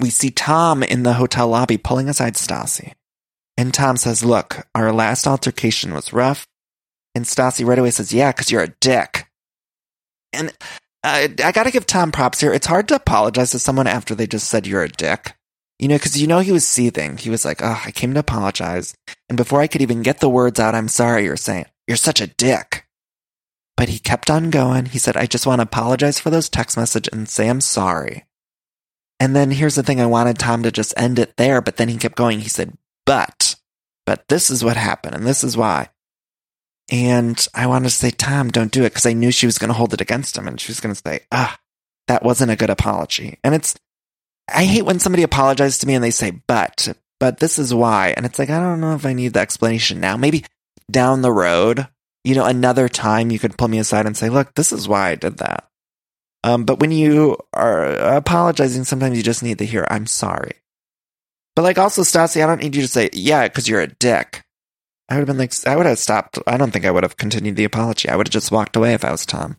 [0.00, 2.92] we see Tom in the hotel lobby pulling aside Stassi.
[3.56, 6.46] And Tom says, Look, our last altercation was rough.
[7.14, 9.26] And Stassi right away says, Yeah, because you're a dick.
[10.32, 10.52] And
[11.04, 12.52] I gotta give Tom props here.
[12.52, 15.36] It's hard to apologize to someone after they just said you're a dick.
[15.78, 17.16] You know, because you know he was seething.
[17.16, 18.94] He was like, oh, I came to apologize.
[19.28, 22.20] And before I could even get the words out, I'm sorry, you're saying, you're such
[22.20, 22.86] a dick.
[23.76, 24.86] But he kept on going.
[24.86, 28.24] He said, I just want to apologize for those text messages and say I'm sorry.
[29.18, 31.88] And then here's the thing I wanted Tom to just end it there, but then
[31.88, 32.40] he kept going.
[32.40, 33.56] He said, but,
[34.06, 35.88] but this is what happened and this is why.
[36.90, 39.68] And I wanted to say, Tom, don't do it because I knew she was going
[39.68, 41.58] to hold it against him and she was going to say, ah,
[42.06, 43.38] that wasn't a good apology.
[43.42, 43.74] And it's,
[44.48, 48.12] I hate when somebody apologizes to me and they say, but, but this is why.
[48.16, 50.16] And it's like, I don't know if I need the explanation now.
[50.16, 50.44] Maybe
[50.90, 51.88] down the road,
[52.24, 55.10] you know, another time you could pull me aside and say, look, this is why
[55.10, 55.68] I did that.
[56.42, 60.52] Um, but when you are apologizing, sometimes you just need to hear, I'm sorry.
[61.56, 64.42] But like also, Stassi, I don't need you to say, yeah, because you're a dick.
[65.08, 66.38] I would have been like, I would have stopped.
[66.46, 68.08] I don't think I would have continued the apology.
[68.08, 69.56] I would have just walked away if I was Tom.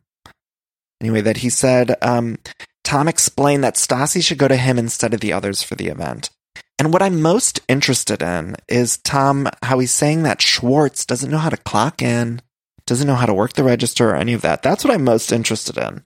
[1.02, 2.38] Anyway, that he said, um,
[2.86, 6.30] Tom explained that Stassi should go to him instead of the others for the event.
[6.78, 11.38] And what I'm most interested in is Tom, how he's saying that Schwartz doesn't know
[11.38, 12.42] how to clock in,
[12.86, 14.62] doesn't know how to work the register or any of that.
[14.62, 16.04] That's what I'm most interested in.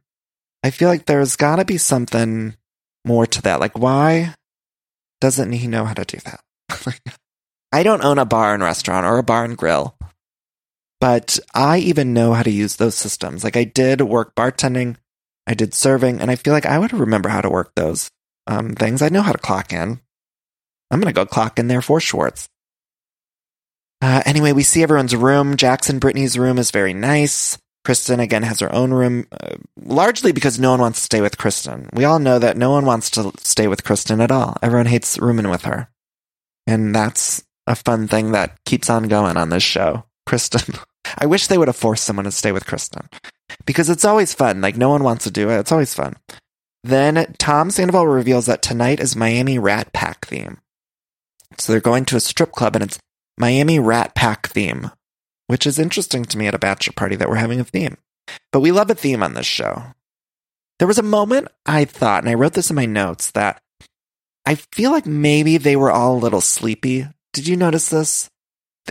[0.64, 2.56] I feel like there's gotta be something
[3.06, 3.60] more to that.
[3.60, 4.36] Like, why
[5.20, 7.02] doesn't he know how to do that?
[7.72, 9.96] I don't own a bar and restaurant or a bar and grill,
[11.00, 13.44] but I even know how to use those systems.
[13.44, 14.98] Like I did work bartending,
[15.50, 18.12] I did serving, and I feel like I would remember how to work those
[18.46, 19.02] um, things.
[19.02, 20.00] I know how to clock in.
[20.92, 22.48] I'm going to go clock in there for Schwartz.
[24.00, 25.58] Uh, anyway, we see everyone's room.
[25.58, 27.58] Jax and Brittany's room is very nice.
[27.84, 31.40] Kristen again has her own room, uh, largely because no one wants to stay with
[31.40, 31.90] Kristen.
[31.94, 34.56] We all know that no one wants to stay with Kristen at all.
[34.62, 35.90] Everyone hates rooming with her.
[36.68, 40.06] And that's a fun thing that keeps on going on this show.
[40.28, 40.76] Kristen.
[41.18, 43.10] I wish they would have forced someone to stay with Kristen
[43.66, 44.62] because it's always fun.
[44.62, 45.60] Like no one wants to do it.
[45.60, 46.16] It's always fun.
[46.84, 50.60] Then Tom Sandoval reveals that tonight is Miami Rat Pack theme.
[51.58, 53.00] So they're going to a strip club and it's
[53.38, 54.92] Miami Rat Pack theme,
[55.48, 57.98] which is interesting to me at a bachelor party that we're having a theme.
[58.52, 59.84] But we love a theme on this show.
[60.78, 63.62] There was a moment I thought, and I wrote this in my notes, that
[64.46, 67.08] I feel like maybe they were all a little sleepy.
[67.34, 68.30] Did you notice this?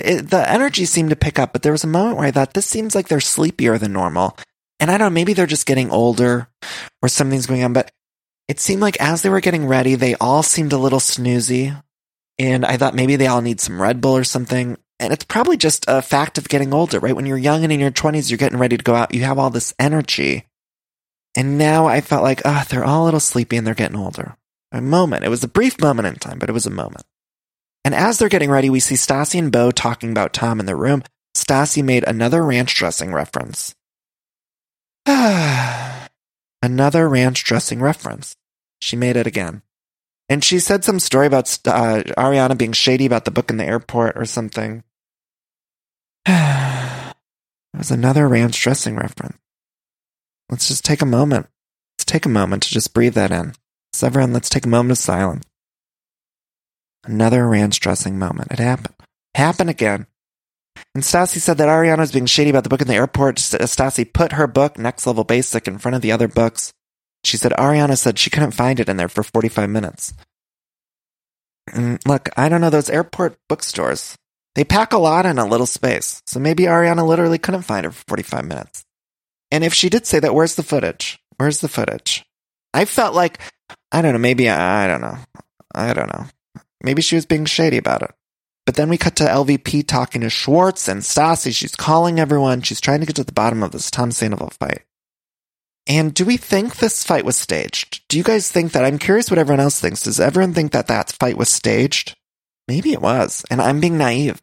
[0.04, 2.54] It, the energy seemed to pick up, but there was a moment where I thought
[2.54, 4.36] this seems like they're sleepier than normal.
[4.80, 6.48] And I don't know, maybe they're just getting older
[7.02, 7.90] or something's going on, but
[8.46, 11.80] it seemed like as they were getting ready, they all seemed a little snoozy.
[12.38, 14.78] And I thought maybe they all need some Red Bull or something.
[15.00, 17.14] And it's probably just a fact of getting older, right?
[17.14, 19.38] When you're young and in your 20s, you're getting ready to go out, you have
[19.38, 20.46] all this energy.
[21.36, 23.98] And now I felt like, ah, oh, they're all a little sleepy and they're getting
[23.98, 24.36] older.
[24.72, 25.24] A moment.
[25.24, 27.04] It was a brief moment in time, but it was a moment.
[27.88, 30.76] And as they're getting ready, we see Stassi and Beau talking about Tom in the
[30.76, 31.02] room.
[31.34, 33.74] Stassi made another ranch dressing reference.
[35.06, 38.36] another ranch dressing reference.
[38.78, 39.62] She made it again.
[40.28, 43.64] And she said some story about uh, Ariana being shady about the book in the
[43.64, 44.84] airport or something.
[46.26, 47.14] it
[47.74, 49.38] was another ranch dressing reference.
[50.50, 51.46] Let's just take a moment.
[51.94, 53.54] Let's take a moment to just breathe that in.
[53.94, 55.47] So everyone, let's take a moment of silence.
[57.08, 58.52] Another ranch dressing moment.
[58.52, 58.94] It happened.
[59.34, 60.06] Happened again.
[60.94, 63.38] And Stassi said that Ariana was being shady about the book in the airport.
[63.38, 66.72] Uh, Stassi put her book, Next Level Basic, in front of the other books.
[67.24, 70.12] She said Ariana said she couldn't find it in there for 45 minutes.
[71.72, 74.16] And look, I don't know those airport bookstores.
[74.54, 76.22] They pack a lot in a little space.
[76.26, 78.84] So maybe Ariana literally couldn't find it for 45 minutes.
[79.50, 81.18] And if she did say that, where's the footage?
[81.38, 82.24] Where's the footage?
[82.74, 83.40] I felt like,
[83.90, 85.16] I don't know, maybe, I don't know.
[85.74, 86.26] I don't know.
[86.82, 88.12] Maybe she was being shady about it.
[88.66, 91.54] But then we cut to LVP talking to Schwartz and Stassi.
[91.54, 92.60] She's calling everyone.
[92.62, 94.82] She's trying to get to the bottom of this Tom Sandoval fight.
[95.86, 98.06] And do we think this fight was staged?
[98.08, 98.84] Do you guys think that?
[98.84, 100.02] I'm curious what everyone else thinks.
[100.02, 102.14] Does everyone think that that fight was staged?
[102.68, 104.42] Maybe it was, and I'm being naive.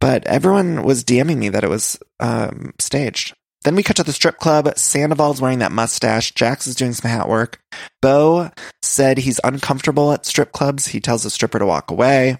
[0.00, 3.34] But everyone was DMing me that it was um, staged.
[3.66, 4.72] Then we cut to the strip club.
[4.78, 6.30] Sandoval's wearing that mustache.
[6.30, 7.58] Jax is doing some hat work.
[8.00, 10.86] Beau said he's uncomfortable at strip clubs.
[10.86, 12.38] He tells the stripper to walk away.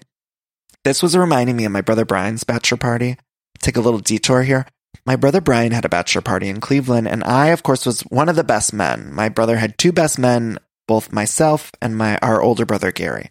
[0.85, 3.17] This was reminding me of my brother Brian's bachelor party.
[3.59, 4.67] Take a little detour here.
[5.05, 8.29] My brother Brian had a bachelor party in Cleveland, and I, of course, was one
[8.29, 9.13] of the best men.
[9.13, 13.29] My brother had two best men, both myself and my our older brother Gary.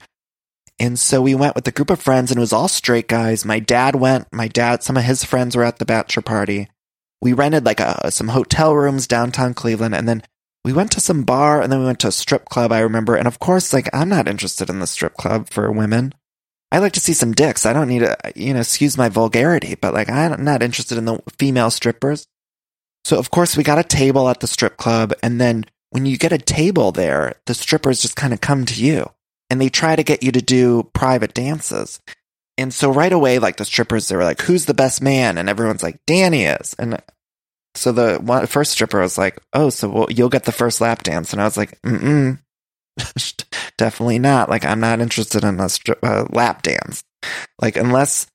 [0.79, 3.47] And so we went with a group of friends, and it was all straight guys.
[3.47, 4.31] My dad went.
[4.35, 6.69] My dad, some of his friends were at the bachelor party.
[7.23, 10.23] We rented like a, some hotel rooms downtown Cleveland, and then
[10.65, 12.73] we went to some bar, and then we went to a strip club.
[12.73, 16.15] I remember, and of course, like I'm not interested in the strip club for women.
[16.73, 17.65] I like to see some dicks.
[17.65, 21.05] I don't need to, you know, excuse my vulgarity, but like I'm not interested in
[21.05, 22.27] the female strippers.
[23.05, 26.19] So of course we got a table at the strip club and then when you
[26.19, 29.09] get a table there, the strippers just kind of come to you.
[29.51, 32.01] and they try to get you to do private dances.
[32.59, 35.37] And so right away, like the strippers, they were like, who's the best man?
[35.39, 36.75] And everyone's like, Danny is.
[36.79, 37.03] And
[37.75, 41.03] so the one, first stripper was like, oh, so well, you'll get the first lap
[41.03, 41.33] dance.
[41.33, 42.39] And I was like, mm
[43.77, 44.49] definitely not.
[44.49, 47.05] Like, I'm not interested in a stri- uh, lap dance.
[47.61, 48.27] Like, unless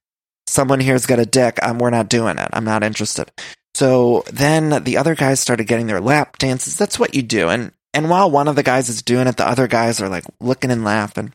[0.47, 2.49] someone here's got a dick, I'm, we're not doing it.
[2.53, 3.31] I'm not interested.
[3.73, 6.77] So then the other guys started getting their lap dances.
[6.77, 7.49] That's what you do.
[7.49, 10.25] And, and while one of the guys is doing it, the other guys are like
[10.39, 11.33] looking and laughing.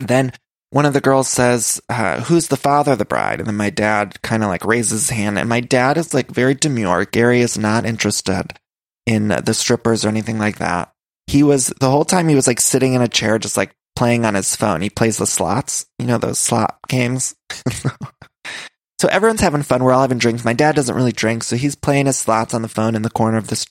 [0.00, 0.32] Then
[0.72, 3.40] one of the girls says, uh, who's the father of the bride?
[3.40, 6.30] And then my dad kind of like raises his hand and my dad is like
[6.30, 7.04] very demure.
[7.04, 8.58] Gary is not interested
[9.04, 10.90] in the strippers or anything like that.
[11.26, 14.24] He was the whole time he was like sitting in a chair, just like playing
[14.24, 14.80] on his phone.
[14.80, 17.36] He plays the slots, you know, those slot games.
[18.98, 19.84] so everyone's having fun.
[19.84, 20.42] We're all having drinks.
[20.42, 21.44] My dad doesn't really drink.
[21.44, 23.66] So he's playing his slots on the phone in the corner of this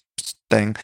[0.52, 0.76] thing.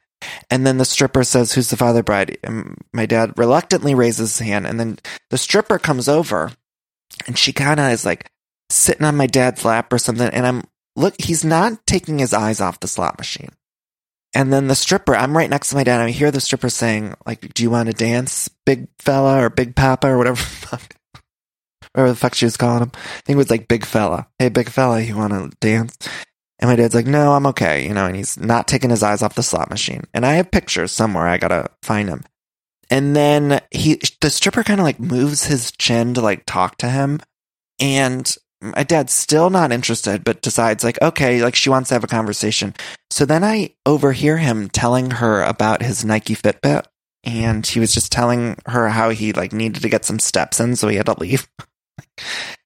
[0.50, 2.38] And then the stripper says, Who's the father bride?
[2.44, 4.66] And my dad reluctantly raises his hand.
[4.66, 5.00] And then
[5.30, 6.52] the stripper comes over
[7.28, 8.30] and she kind of is like
[8.70, 10.30] sitting on my dad's lap or something.
[10.30, 10.64] And I'm,
[10.96, 13.52] look, he's not taking his eyes off the slot machine.
[14.34, 16.02] And then the stripper, I'm right next to my dad.
[16.02, 19.76] I hear the stripper saying, like, do you want to dance, big fella or big
[19.76, 20.44] papa or whatever
[21.94, 22.92] Whatever the fuck she was calling him.
[22.94, 24.28] I think it was like big fella.
[24.38, 25.98] Hey, big fella, you want to dance?
[26.60, 29.22] And my dad's like, no, I'm okay, you know, and he's not taking his eyes
[29.22, 30.04] off the slot machine.
[30.14, 31.28] And I have pictures somewhere.
[31.28, 32.24] I gotta find them.
[32.90, 36.90] And then he, the stripper kind of like moves his chin to like talk to
[36.90, 37.20] him.
[37.80, 42.04] And my dad's still not interested, but decides like, okay, like she wants to have
[42.04, 42.74] a conversation.
[43.12, 46.86] So then I overhear him telling her about his Nike Fitbit.
[47.24, 50.76] And he was just telling her how he like needed to get some steps in,
[50.76, 51.48] so he had to leave.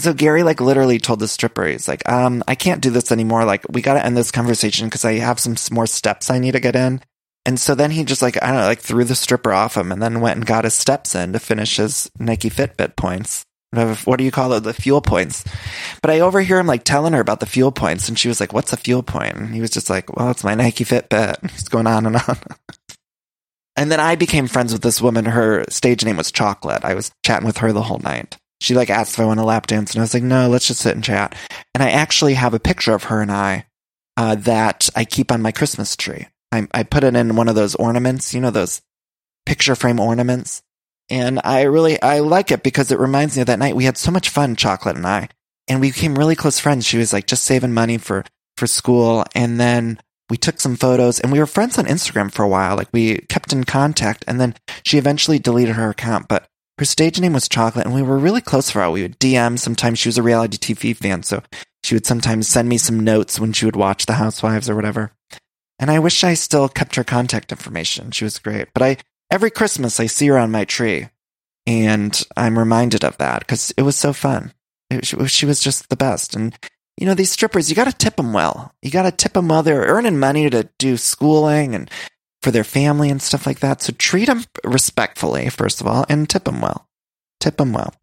[0.00, 3.12] And so Gary like literally told the stripper, he's like, um, I can't do this
[3.12, 3.44] anymore.
[3.44, 6.52] Like we got to end this conversation because I have some more steps I need
[6.52, 7.02] to get in.
[7.44, 9.92] And so then he just like, I don't know, like threw the stripper off him
[9.92, 13.44] and then went and got his steps in to finish his Nike Fitbit points.
[13.74, 14.60] What do you call it?
[14.60, 15.44] The fuel points.
[16.00, 18.54] But I overhear him like telling her about the fuel points and she was like,
[18.54, 19.36] what's a fuel point?
[19.36, 21.50] And he was just like, well, it's my Nike Fitbit.
[21.50, 22.38] He's going on and on.
[23.76, 25.26] and then I became friends with this woman.
[25.26, 26.86] Her stage name was Chocolate.
[26.86, 29.44] I was chatting with her the whole night she like asked if I want a
[29.44, 31.34] lap dance, and I was like, no, let's just sit and chat.
[31.74, 33.66] And I actually have a picture of her and I
[34.16, 36.26] uh, that I keep on my Christmas tree.
[36.52, 38.82] I, I put it in one of those ornaments, you know, those
[39.46, 40.62] picture frame ornaments.
[41.08, 43.96] And I really, I like it because it reminds me of that night we had
[43.96, 45.28] so much fun, Chocolate and I,
[45.68, 46.86] and we became really close friends.
[46.86, 48.24] She was like just saving money for,
[48.56, 49.24] for school.
[49.34, 52.76] And then we took some photos and we were friends on Instagram for a while.
[52.76, 56.46] Like we kept in contact and then she eventually deleted her account, but
[56.80, 58.92] her stage name was Chocolate, and we were really close for a while.
[58.92, 59.58] We would DM.
[59.58, 61.42] Sometimes she was a reality TV fan, so
[61.84, 65.12] she would sometimes send me some notes when she would watch The Housewives or whatever.
[65.78, 68.12] And I wish I still kept her contact information.
[68.12, 68.68] She was great.
[68.72, 68.96] But I
[69.30, 71.08] every Christmas I see her on my tree,
[71.66, 74.54] and I'm reminded of that because it was so fun.
[74.88, 76.34] It, she, she was just the best.
[76.34, 76.58] And
[76.96, 78.72] you know, these strippers, you got to tip them well.
[78.80, 81.90] You got to tip them while they're earning money to do schooling and
[82.42, 83.82] for their family and stuff like that.
[83.82, 86.88] So treat them respectfully, first of all, and tip them well.
[87.38, 87.94] Tip them well.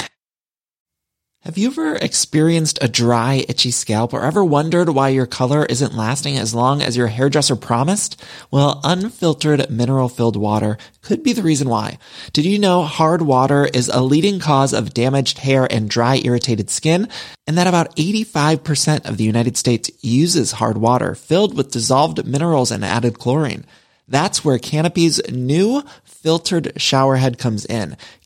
[1.47, 5.95] Have you ever experienced a dry, itchy scalp or ever wondered why your color isn't
[5.95, 8.21] lasting as long as your hairdresser promised?
[8.51, 11.99] Well, unfiltered mineral filled water could be the reason why.
[12.33, 16.69] Did you know hard water is a leading cause of damaged hair and dry, irritated
[16.69, 17.07] skin?
[17.45, 22.71] And that about 85% of the United States uses hard water filled with dissolved minerals
[22.71, 23.65] and added chlorine.
[24.07, 27.97] That's where Canopy's new filtered shower head comes in.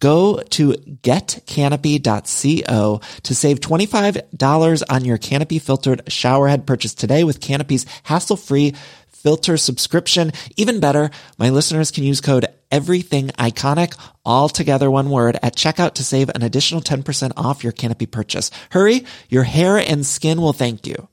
[0.00, 7.86] Go to getcanopy.co to save $25 on your Canopy filtered showerhead purchase today with Canopy's
[8.04, 8.74] hassle-free
[9.08, 10.30] filter subscription.
[10.56, 15.94] Even better, my listeners can use code everything iconic all together one word at checkout
[15.94, 18.50] to save an additional 10% off your Canopy purchase.
[18.70, 21.08] Hurry, your hair and skin will thank you.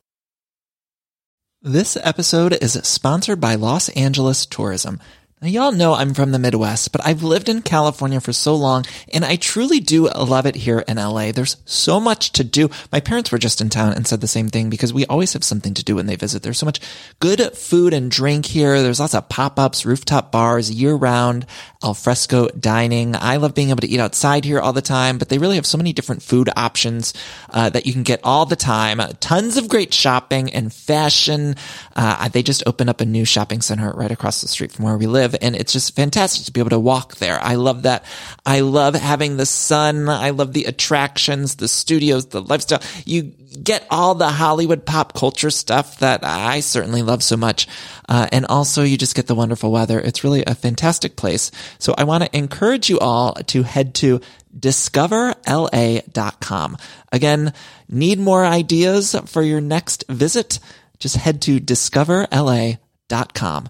[1.61, 4.99] This episode is sponsored by Los Angeles Tourism.
[5.43, 8.85] Now, y'all know I'm from the Midwest, but I've lived in California for so long,
[9.11, 11.33] and I truly do love it here in LA.
[11.33, 12.69] There's so much to do.
[12.93, 15.43] My parents were just in town and said the same thing because we always have
[15.43, 16.43] something to do when they visit.
[16.43, 16.79] There's so much
[17.19, 18.81] good food and drink here.
[18.81, 21.45] There's lots of pop-ups, rooftop bars, year-round,
[21.83, 23.13] alfresco dining.
[23.13, 25.65] I love being able to eat outside here all the time, but they really have
[25.65, 27.13] so many different food options
[27.49, 29.01] uh, that you can get all the time.
[29.19, 31.57] Tons of great shopping and fashion.
[31.95, 34.97] Uh, they just opened up a new shopping center right across the street from where
[34.97, 37.39] we live and it's just fantastic to be able to walk there.
[37.39, 38.03] I love that.
[38.45, 40.09] I love having the sun.
[40.09, 42.81] I love the attractions, the studios, the lifestyle.
[43.05, 47.67] You get all the Hollywood pop culture stuff that I certainly love so much.
[48.09, 49.99] Uh, and also you just get the wonderful weather.
[49.99, 51.51] It's really a fantastic place.
[51.79, 54.21] So I want to encourage you all to head to
[54.57, 56.77] discoverla.com.
[57.11, 57.53] Again,
[57.89, 60.59] need more ideas for your next visit?
[60.99, 63.69] Just head to discoverla.com.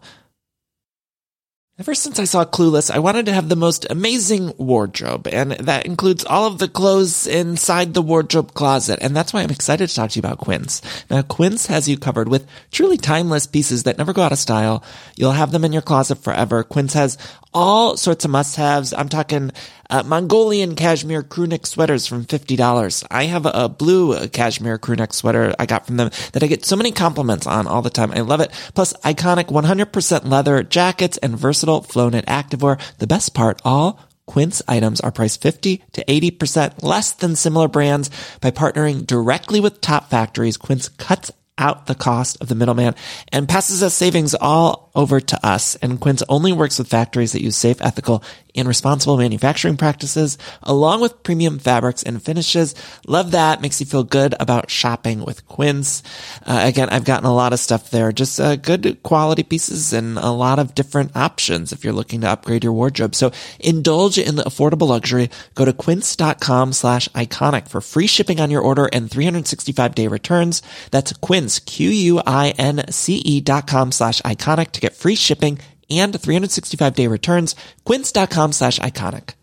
[1.80, 5.88] Ever since I saw Clueless, I wanted to have the most amazing wardrobe, and that
[5.88, 9.96] includes all of the clothes inside the wardrobe closet, and that's why I'm excited to
[9.96, 10.84] talk to you about Quince.
[11.10, 14.84] Now, Quince has you covered with truly timeless pieces that never go out of style.
[15.16, 16.64] You'll have them in your closet forever.
[16.64, 17.18] Quince has
[17.56, 18.94] all sorts of must-haves.
[18.94, 19.50] I'm talking
[19.90, 23.06] uh, Mongolian cashmere crewneck sweaters from $50.
[23.12, 26.76] I have a, blue cashmere crewneck sweater I got from them that I get so
[26.76, 28.12] many compliments on all the time.
[28.12, 28.52] I love it.
[28.74, 32.80] Plus iconic 100% leather jackets and versatile Flowknit activewear.
[32.98, 38.10] The best part, all Quince items are priced 50 to 80% less than similar brands
[38.40, 40.58] by partnering directly with top factories.
[40.58, 42.96] Quince cuts out the cost of the middleman
[43.32, 45.76] and passes us savings all over to us.
[45.76, 48.24] And Quince only works with factories that use safe, ethical,
[48.56, 52.76] and responsible manufacturing practices, along with premium fabrics and finishes.
[53.08, 53.62] Love that.
[53.62, 56.04] Makes you feel good about shopping with Quince.
[56.46, 60.18] Uh, again, I've gotten a lot of stuff there, just uh, good quality pieces and
[60.18, 63.16] a lot of different options if you're looking to upgrade your wardrobe.
[63.16, 65.30] So indulge in the affordable luxury.
[65.56, 70.62] Go to quince.com slash iconic for free shipping on your order and 365 day returns.
[70.92, 75.60] That's quince, Q-U-I-N-C-E dot com slash iconic to get free shipping
[75.90, 77.56] and 365 day returns.
[77.86, 79.34] Quince.com slash iconic.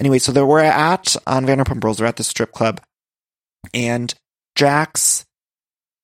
[0.00, 2.00] Anyway, so there we're at on Vanderpump Rules.
[2.00, 2.80] We're at the strip club,
[3.72, 4.12] and
[4.56, 5.24] Jax,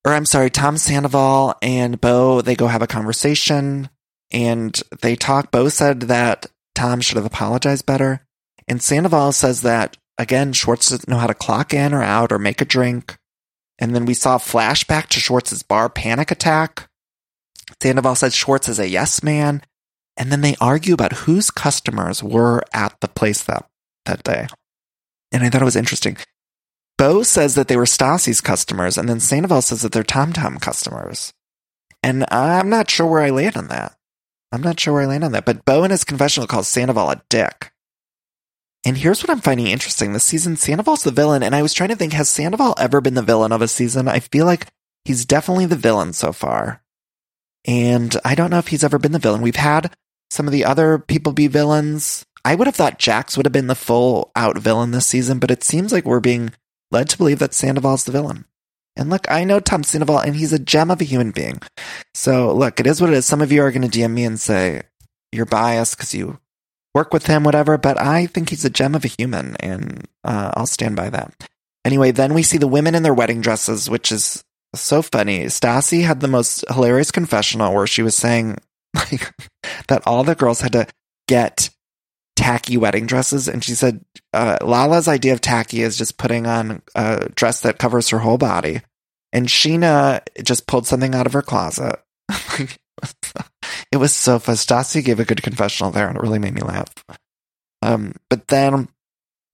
[0.05, 3.89] or I'm sorry, Tom Sandoval and Beau they go have a conversation,
[4.31, 5.51] and they talk.
[5.51, 8.25] Beau said that Tom should have apologized better,
[8.65, 12.39] and Sandoval says that again, Schwartz doesn't know how to clock in or out or
[12.39, 13.17] make a drink.
[13.79, 16.87] And then we saw a flashback to Schwartz's bar panic attack.
[17.81, 19.61] Sandoval says Schwartz is a yes man.
[20.17, 23.65] And then they argue about whose customers were at the place that,
[24.05, 24.47] that day.
[25.31, 26.17] And I thought it was interesting.
[26.97, 31.33] Beau says that they were Stassi's customers, and then Sandoval says that they're TomTom customers.
[32.03, 33.95] And I'm not sure where I land on that.
[34.51, 35.45] I'm not sure where I land on that.
[35.45, 37.71] But Beau in his confessional calls Sandoval a dick.
[38.85, 40.13] And here's what I'm finding interesting.
[40.13, 43.13] This season, Sandoval's the villain, and I was trying to think, has Sandoval ever been
[43.13, 44.07] the villain of a season?
[44.07, 44.67] I feel like
[45.05, 46.83] he's definitely the villain so far.
[47.65, 49.41] And I don't know if he's ever been the villain.
[49.41, 49.93] We've had
[50.29, 52.25] some of the other people be villains.
[52.43, 55.51] I would have thought Jax would have been the full out villain this season, but
[55.51, 56.53] it seems like we're being
[56.89, 58.45] led to believe that Sandoval's the villain.
[58.95, 61.61] And look, I know Tom Sandoval, and he's a gem of a human being.
[62.13, 63.25] So look, it is what it is.
[63.25, 64.81] Some of you are going to DM me and say
[65.31, 66.39] you're biased because you
[66.93, 67.77] work with him, whatever.
[67.77, 71.33] But I think he's a gem of a human, and uh, I'll stand by that.
[71.85, 74.43] Anyway, then we see the women in their wedding dresses, which is
[74.75, 75.45] so funny.
[75.45, 78.57] Stassi had the most hilarious confessional where she was saying
[78.95, 79.33] like
[79.87, 80.87] that all the girls had to
[81.27, 81.69] get
[82.35, 84.03] tacky wedding dresses, and she said
[84.33, 88.37] uh, Lala's idea of tacky is just putting on a dress that covers her whole
[88.37, 88.81] body,
[89.33, 91.99] and Scheana just pulled something out of her closet.
[93.91, 94.55] it was so fun.
[94.55, 96.93] Stassi gave a good confessional there, and it really made me laugh.
[97.81, 98.87] Um, but then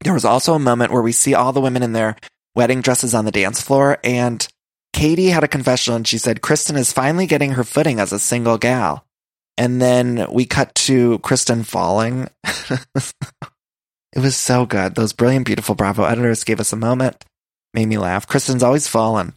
[0.04, 2.16] there was also a moment where we see all the women in their
[2.56, 4.48] wedding dresses on the dance floor, and
[4.98, 8.18] Katie had a confessional and she said Kristen is finally getting her footing as a
[8.18, 9.06] single gal.
[9.56, 12.28] And then we cut to Kristen falling.
[12.44, 13.14] it
[14.16, 14.96] was so good.
[14.96, 17.24] Those brilliant, beautiful Bravo editors gave us a moment,
[17.76, 18.26] made me laugh.
[18.26, 19.36] Kristen's always fallen.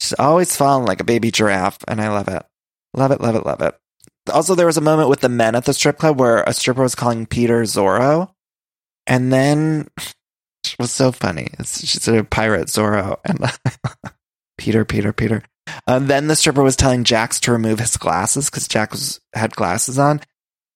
[0.00, 2.42] She's always fallen like a baby giraffe, and I love it.
[2.92, 3.76] Love it, love it, love it.
[4.32, 6.82] Also, there was a moment with the men at the strip club where a stripper
[6.82, 8.32] was calling Peter Zorro.
[9.06, 9.86] And then
[10.64, 11.48] it was so funny.
[11.64, 13.18] She said pirate Zorro.
[13.24, 13.38] And
[14.60, 15.42] Peter, Peter, Peter.
[15.86, 19.56] Um, then the stripper was telling Jax to remove his glasses because Jax was, had
[19.56, 20.20] glasses on.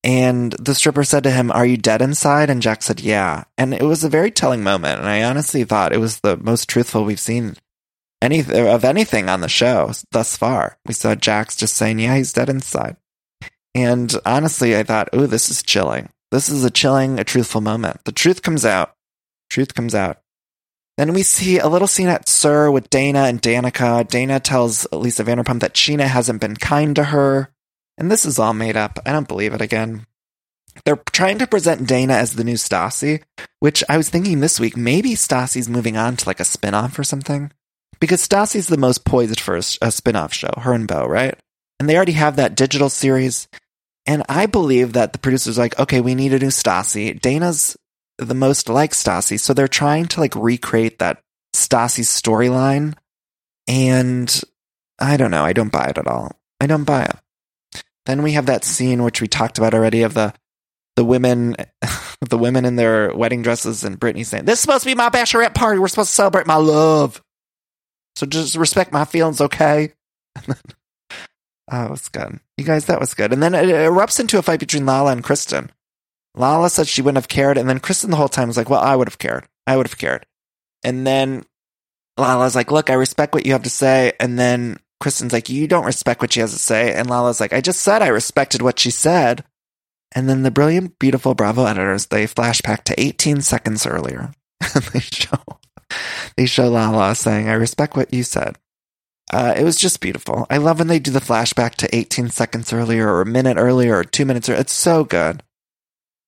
[0.02, 2.48] And the stripper said to him, Are you dead inside?
[2.48, 3.44] And Jax said, Yeah.
[3.58, 5.00] And it was a very telling moment.
[5.00, 7.56] And I honestly thought it was the most truthful we've seen
[8.22, 10.78] any, of anything on the show thus far.
[10.86, 12.96] We saw Jax just saying, Yeah, he's dead inside.
[13.74, 16.08] And honestly, I thought, oh, this is chilling.
[16.30, 18.04] This is a chilling, a truthful moment.
[18.04, 18.94] The truth comes out.
[19.50, 20.18] Truth comes out.
[20.96, 24.06] Then we see a little scene at SUR with Dana and Danica.
[24.06, 27.50] Dana tells Lisa Vanderpump that Scheana hasn't been kind to her.
[27.98, 28.98] And this is all made up.
[29.04, 30.06] I don't believe it again.
[30.84, 33.22] They're trying to present Dana as the new Stassi,
[33.60, 37.04] which I was thinking this week, maybe Stassi's moving on to like a spinoff or
[37.04, 37.52] something.
[38.00, 41.38] Because Stassi's the most poised for a, a spinoff show, her and Beau, right?
[41.78, 43.48] And they already have that digital series.
[44.06, 47.20] And I believe that the producer's like, okay, we need a new Stassi.
[47.20, 47.76] Dana's
[48.18, 49.38] the most like Stassi.
[49.38, 51.22] So they're trying to like recreate that
[51.54, 52.94] Stassi storyline.
[53.66, 54.42] And
[54.98, 55.44] I don't know.
[55.44, 56.32] I don't buy it at all.
[56.60, 57.82] I don't buy it.
[58.06, 60.34] Then we have that scene which we talked about already of the
[60.96, 61.56] the women
[62.28, 65.08] the women in their wedding dresses and Brittany saying, This is supposed to be my
[65.08, 65.78] bachelorette party.
[65.78, 67.22] We're supposed to celebrate my love.
[68.16, 69.92] So just respect my feelings, okay?
[70.48, 72.38] oh, it was good.
[72.56, 73.32] You guys, that was good.
[73.32, 75.70] And then it erupts into a fight between Lala and Kristen.
[76.36, 78.80] Lala said she wouldn't have cared, and then Kristen the whole time was like, Well,
[78.80, 79.46] I would have cared.
[79.66, 80.26] I would have cared.
[80.82, 81.44] And then
[82.16, 84.12] Lala's like, Look, I respect what you have to say.
[84.18, 86.92] And then Kristen's like, You don't respect what she has to say.
[86.94, 89.44] And Lala's like, I just said I respected what she said.
[90.12, 94.32] And then the brilliant, beautiful Bravo editors, they flash back to 18 seconds earlier.
[94.74, 95.38] and they show,
[96.36, 98.56] they show Lala saying, I respect what you said.
[99.32, 100.46] Uh, it was just beautiful.
[100.50, 103.96] I love when they do the flashback to 18 seconds earlier or a minute earlier
[103.96, 104.60] or two minutes earlier.
[104.60, 105.42] It's so good.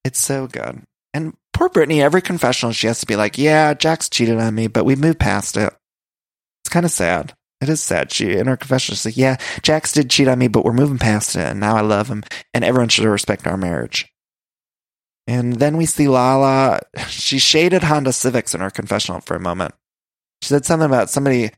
[0.07, 0.84] It's so good.
[1.12, 4.68] And poor Brittany, every confessional, she has to be like, yeah, Jax's cheated on me,
[4.68, 5.74] but we moved past it.
[6.62, 7.34] It's kind of sad.
[7.61, 8.12] It is sad.
[8.12, 10.98] She in her confession, she's like, "Yeah, Jax did cheat on me, but we're moving
[10.98, 14.12] past it, and now I love him, and everyone should respect our marriage."
[15.26, 16.80] And then we see Lala.
[17.09, 19.74] She shaded Honda Civics in her confessional for a moment.
[20.42, 21.50] She said something about somebody,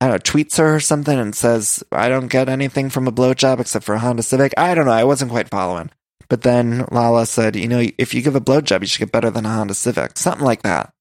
[0.00, 3.12] I don't know, tweets her or something and says, "I don't get anything from a
[3.12, 4.92] blowjob except for a Honda Civic." I don't know.
[4.92, 5.90] I wasn't quite following.
[6.28, 9.30] But then Lala said, "You know, if you give a blowjob, you should get better
[9.30, 10.92] than a Honda Civic." Something like that.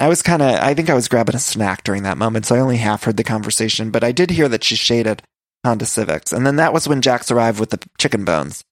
[0.00, 2.54] I was kind of, I think I was grabbing a snack during that moment, so
[2.54, 5.22] I only half heard the conversation, but I did hear that she shaded
[5.66, 6.32] Honda Civics.
[6.32, 8.62] And then that was when Jax arrived with the chicken bones.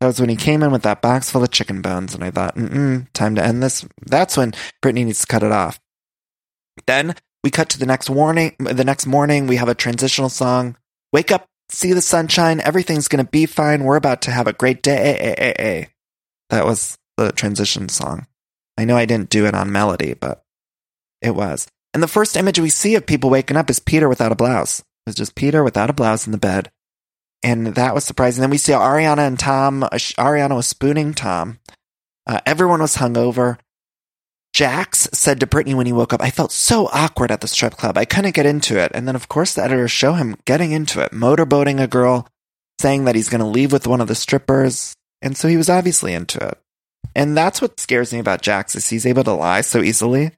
[0.00, 2.30] That was when he came in with that box full of chicken bones, and I
[2.30, 3.84] thought, mm time to end this.
[4.06, 4.52] That's when
[4.82, 5.80] Brittany needs to cut it off.
[6.86, 10.76] Then we cut to the next warning, the next morning, we have a transitional song.
[11.12, 14.82] Wake up, see the sunshine, everything's gonna be fine, we're about to have a great
[14.82, 15.88] day.
[16.50, 18.26] That was the transition song.
[18.78, 20.42] I know I didn't do it on melody, but
[21.20, 21.68] it was.
[21.92, 24.80] And the first image we see of people waking up is Peter without a blouse.
[24.80, 26.70] It was just Peter without a blouse in the bed.
[27.42, 28.40] And that was surprising.
[28.40, 29.82] Then we see Ariana and Tom.
[29.82, 31.58] Uh, Ariana was spooning Tom.
[32.26, 33.58] Uh, everyone was hungover.
[34.52, 37.76] Jax said to Brittany when he woke up, I felt so awkward at the strip
[37.76, 37.96] club.
[37.98, 38.90] I couldn't get into it.
[38.94, 42.26] And then, of course, the editors show him getting into it, motorboating a girl,
[42.80, 44.94] saying that he's going to leave with one of the strippers.
[45.22, 46.58] And so he was obviously into it.
[47.14, 50.32] And that's what scares me about Jax is he's able to lie so easily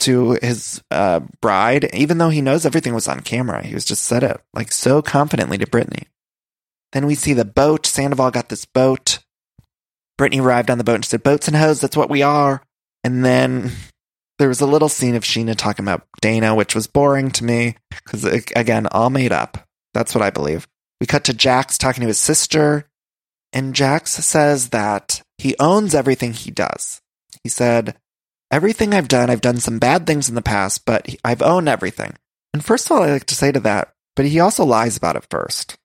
[0.00, 3.62] to his uh, bride, even though he knows everything was on camera.
[3.62, 6.08] He was just said it like so confidently to Brittany.
[6.92, 7.86] Then we see the boat.
[7.86, 9.20] Sandoval got this boat.
[10.18, 12.62] Brittany arrived on the boat and said, "Boats and hoes, that's what we are."
[13.04, 13.70] And then
[14.38, 17.76] there was a little scene of Scheana talking about Dana, which was boring to me
[17.90, 19.58] because again, all made up.
[19.94, 20.66] That's what I believe.
[21.00, 22.88] We cut to Jax talking to his sister,
[23.52, 27.00] and Jax says that he owns everything he does.
[27.42, 27.96] He said,
[28.50, 32.16] Everything I've done, I've done some bad things in the past, but I've owned everything.
[32.52, 35.16] And first of all, I like to say to that, but he also lies about
[35.16, 35.76] it first.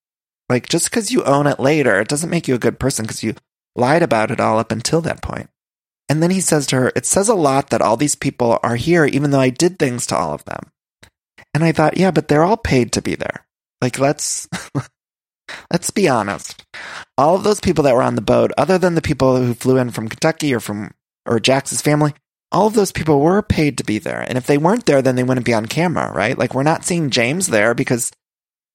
[0.50, 3.24] Like, just because you own it later, it doesn't make you a good person because
[3.24, 3.36] you
[3.76, 5.50] lied about it all up until that point.
[6.08, 8.76] And then he says to her, It says a lot that all these people are
[8.76, 10.72] here, even though I did things to all of them.
[11.54, 13.46] And I thought, yeah, but they're all paid to be there.
[13.82, 14.48] Like, let's.
[15.72, 16.64] let's be honest.
[17.18, 19.78] All of those people that were on the boat, other than the people who flew
[19.78, 20.92] in from Kentucky or from
[21.26, 22.14] or Jax's family,
[22.52, 24.22] all of those people were paid to be there.
[24.22, 26.38] And if they weren't there, then they wouldn't be on camera, right?
[26.38, 28.12] Like we're not seeing James there because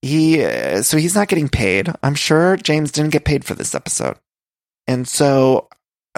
[0.02, 0.42] he,
[0.82, 1.92] so he's not getting paid.
[2.02, 4.16] I'm sure James didn't get paid for this episode.
[4.86, 5.68] And so,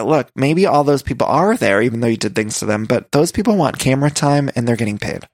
[0.00, 3.12] look, maybe all those people are there, even though you did things to them, but
[3.12, 5.28] those people want camera time and they're getting paid.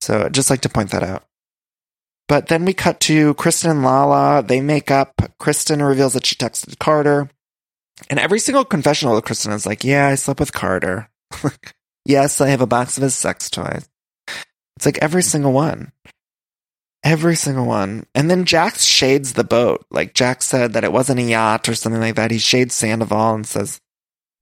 [0.00, 1.24] So I'd just like to point that out.
[2.28, 4.42] But then we cut to Kristen and Lala.
[4.42, 5.20] They make up.
[5.38, 7.28] Kristen reveals that she texted Carter.
[8.08, 11.10] And every single confessional of Kristen is like, yeah, I slept with Carter.
[12.04, 13.88] yes, I have a box of his sex toys.
[14.76, 15.92] It's like every single one.
[17.02, 18.06] Every single one.
[18.14, 19.84] And then Jax shades the boat.
[19.90, 22.30] Like Jax said that it wasn't a yacht or something like that.
[22.30, 23.80] He shades Sandoval and says,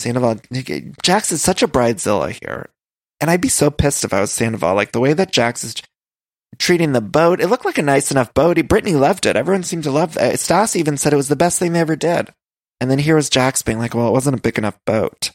[0.01, 0.41] Sandoval,
[1.03, 2.71] Jax is such a bridezilla here.
[3.21, 4.75] And I'd be so pissed if I was Sandoval.
[4.75, 5.75] Like the way that Jax is,
[6.59, 7.41] treating the boat.
[7.41, 8.57] It looked like a nice enough boat.
[8.69, 9.37] Brittany loved it.
[9.37, 10.35] Everyone seemed to love uh, it.
[10.35, 12.33] Stassi even said it was the best thing they ever did.
[12.81, 15.31] And then here was Jax being like, well, it wasn't a big enough boat.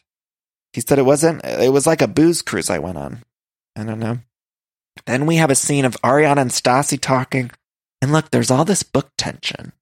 [0.72, 3.24] He said it wasn't, it was like a booze cruise I went on.
[3.76, 4.20] I don't know.
[5.06, 7.52] Then we have a scene of Ariana and Stassi talking.
[8.02, 9.74] And look, there's all this book tension.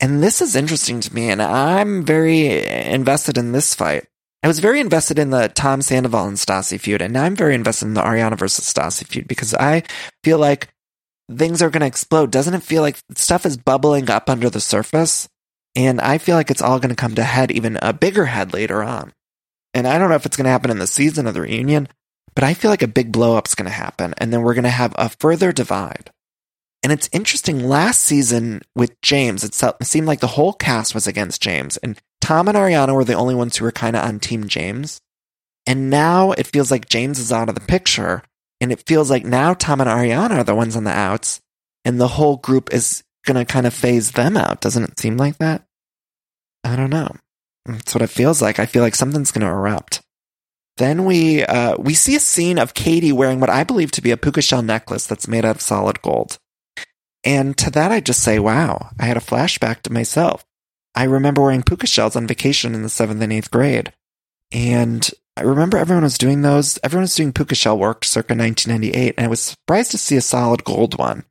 [0.00, 1.30] And this is interesting to me.
[1.30, 4.04] And I'm very invested in this fight.
[4.42, 7.02] I was very invested in the Tom Sandoval and Stassi feud.
[7.02, 9.82] And now I'm very invested in the Ariana versus Stassi feud because I
[10.22, 10.68] feel like
[11.30, 12.30] things are going to explode.
[12.30, 15.28] Doesn't it feel like stuff is bubbling up under the surface?
[15.74, 18.52] And I feel like it's all going to come to head, even a bigger head
[18.52, 19.12] later on.
[19.74, 21.88] And I don't know if it's going to happen in the season of the reunion,
[22.38, 24.14] but I feel like a big blow up's going to happen.
[24.18, 26.12] And then we're going to have a further divide.
[26.84, 27.64] And it's interesting.
[27.68, 31.78] Last season with James, it seemed like the whole cast was against James.
[31.78, 35.00] And Tom and Ariana were the only ones who were kind of on Team James.
[35.66, 38.22] And now it feels like James is out of the picture.
[38.60, 41.40] And it feels like now Tom and Ariana are the ones on the outs.
[41.84, 44.60] And the whole group is going to kind of phase them out.
[44.60, 45.66] Doesn't it seem like that?
[46.62, 47.16] I don't know.
[47.66, 48.60] That's what it feels like.
[48.60, 50.02] I feel like something's going to erupt.
[50.78, 54.12] Then we uh, we see a scene of Katie wearing what I believe to be
[54.12, 56.38] a puka shell necklace that's made out of solid gold.
[57.24, 60.44] And to that, I just say, wow, I had a flashback to myself.
[60.94, 63.92] I remember wearing puka shells on vacation in the seventh and eighth grade.
[64.52, 66.78] And I remember everyone was doing those.
[66.82, 69.14] Everyone was doing puka shell work circa 1998.
[69.16, 71.24] And I was surprised to see a solid gold one.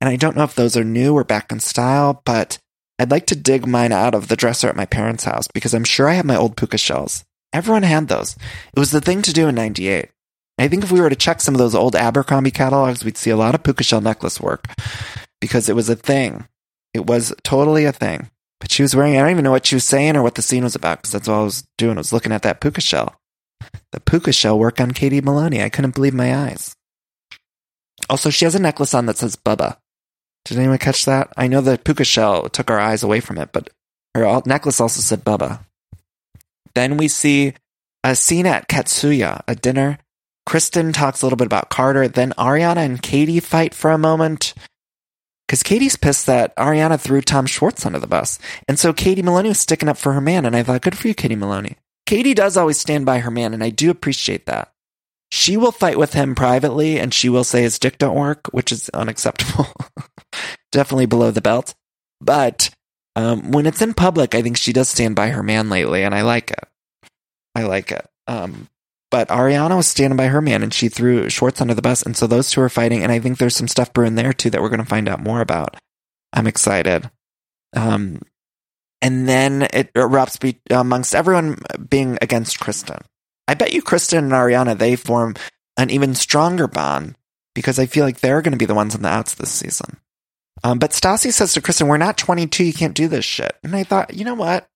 [0.00, 2.58] And I don't know if those are new or back in style, but
[2.98, 5.84] I'd like to dig mine out of the dresser at my parents' house because I'm
[5.84, 7.24] sure I have my old puka shells.
[7.54, 8.36] Everyone had those.
[8.74, 10.10] It was the thing to do in 98.
[10.58, 13.30] I think if we were to check some of those old Abercrombie catalogs, we'd see
[13.30, 14.66] a lot of puka shell necklace work
[15.40, 16.46] because it was a thing.
[16.92, 18.28] It was totally a thing.
[18.60, 20.42] But she was wearing, I don't even know what she was saying or what the
[20.42, 21.96] scene was about because that's all I was doing.
[21.96, 23.14] I was looking at that puka shell.
[23.92, 25.62] The puka shell work on Katie Maloney.
[25.62, 26.74] I couldn't believe my eyes.
[28.10, 29.76] Also, she has a necklace on that says Bubba.
[30.44, 31.32] Did anyone catch that?
[31.36, 33.70] I know the puka shell took our eyes away from it, but
[34.14, 35.60] her necklace also said Bubba.
[36.74, 37.54] Then we see
[38.02, 39.98] a scene at Katsuya, a dinner.
[40.46, 42.08] Kristen talks a little bit about Carter.
[42.08, 44.54] Then Ariana and Katie fight for a moment.
[45.46, 48.38] Because Katie's pissed that Ariana threw Tom Schwartz under the bus.
[48.68, 50.44] And so Katie Maloney was sticking up for her man.
[50.44, 51.76] And I thought, good for you, Katie Maloney.
[52.06, 54.74] Katie does always stand by her man, and I do appreciate that.
[55.30, 58.70] She will fight with him privately and she will say his dick don't work, which
[58.70, 59.66] is unacceptable.
[60.72, 61.74] Definitely below the belt.
[62.20, 62.70] But
[63.16, 66.14] um, when it's in public, I think she does stand by her man lately, and
[66.14, 66.64] I like it.
[67.54, 68.06] I like it.
[68.26, 68.68] Um,
[69.14, 72.02] but Ariana was standing by her man and she threw Schwartz under the bus.
[72.02, 73.04] And so those two are fighting.
[73.04, 75.22] And I think there's some stuff brewing there too that we're going to find out
[75.22, 75.76] more about.
[76.32, 77.08] I'm excited.
[77.76, 78.22] Um,
[79.00, 81.58] and then it erupts be- amongst everyone
[81.88, 82.98] being against Kristen.
[83.46, 85.36] I bet you Kristen and Ariana, they form
[85.76, 87.16] an even stronger bond
[87.54, 89.98] because I feel like they're going to be the ones on the outs this season.
[90.62, 92.64] Um, but Stassi says to Kristen, we're not 22.
[92.64, 93.56] You can't do this shit.
[93.62, 94.66] And I thought, you know what?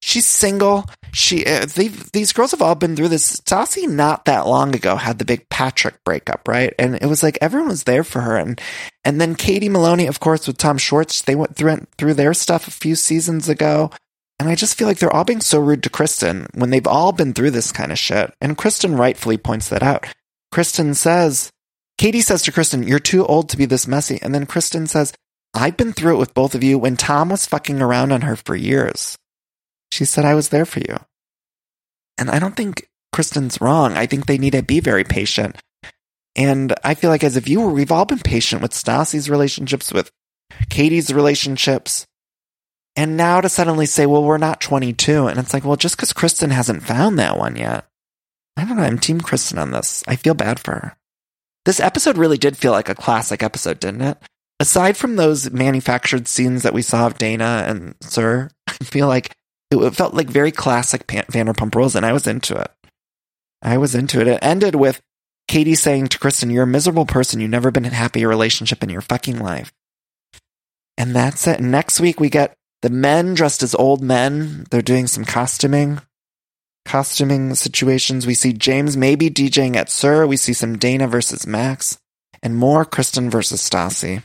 [0.00, 0.84] She's single.
[1.12, 3.36] She, uh, these girls have all been through this.
[3.40, 6.74] Stassi not that long ago had the big Patrick breakup, right?
[6.78, 8.36] And it was like everyone was there for her.
[8.36, 8.60] And,
[9.04, 12.68] and then Katie Maloney, of course, with Tom Schwartz, they went through, through their stuff
[12.68, 13.90] a few seasons ago.
[14.38, 17.12] And I just feel like they're all being so rude to Kristen when they've all
[17.12, 18.34] been through this kind of shit.
[18.40, 20.06] And Kristen rightfully points that out.
[20.50, 21.50] Kristen says,
[21.98, 24.18] Katie says to Kristen, You're too old to be this messy.
[24.22, 25.12] And then Kristen says,
[25.54, 28.36] I've been through it with both of you when Tom was fucking around on her
[28.36, 29.16] for years.
[29.92, 30.96] She said, I was there for you.
[32.18, 33.96] And I don't think Kristen's wrong.
[33.96, 35.56] I think they need to be very patient.
[36.36, 40.10] And I feel like as a viewer, we've all been patient with Stassi's relationships, with
[40.68, 42.06] Katie's relationships.
[42.96, 45.28] And now to suddenly say, well, we're not 22.
[45.28, 47.86] And it's like, well, just because Kristen hasn't found that one yet.
[48.56, 48.82] I don't know.
[48.82, 50.02] I'm Team Kristen on this.
[50.08, 50.96] I feel bad for her.
[51.64, 54.18] This episode really did feel like a classic episode, didn't it?
[54.60, 59.34] Aside from those manufactured scenes that we saw of Dana and SUR, I feel like
[59.70, 62.70] it felt like very classic Vanderpump Rules, and I was into it.
[63.62, 64.28] I was into it.
[64.28, 65.00] It ended with
[65.48, 67.40] Katie saying to Kristen, You're a miserable person.
[67.40, 69.72] You've never been in a happy relationship in your fucking life.
[70.96, 71.60] And that's it.
[71.60, 76.00] next week, we get the men dressed as old men, they're doing some costuming,
[76.84, 78.26] costuming situations.
[78.26, 80.26] We see James maybe DJing at SUR.
[80.26, 81.98] We see some Dana versus Max
[82.42, 84.22] and more Kristen versus Stassi.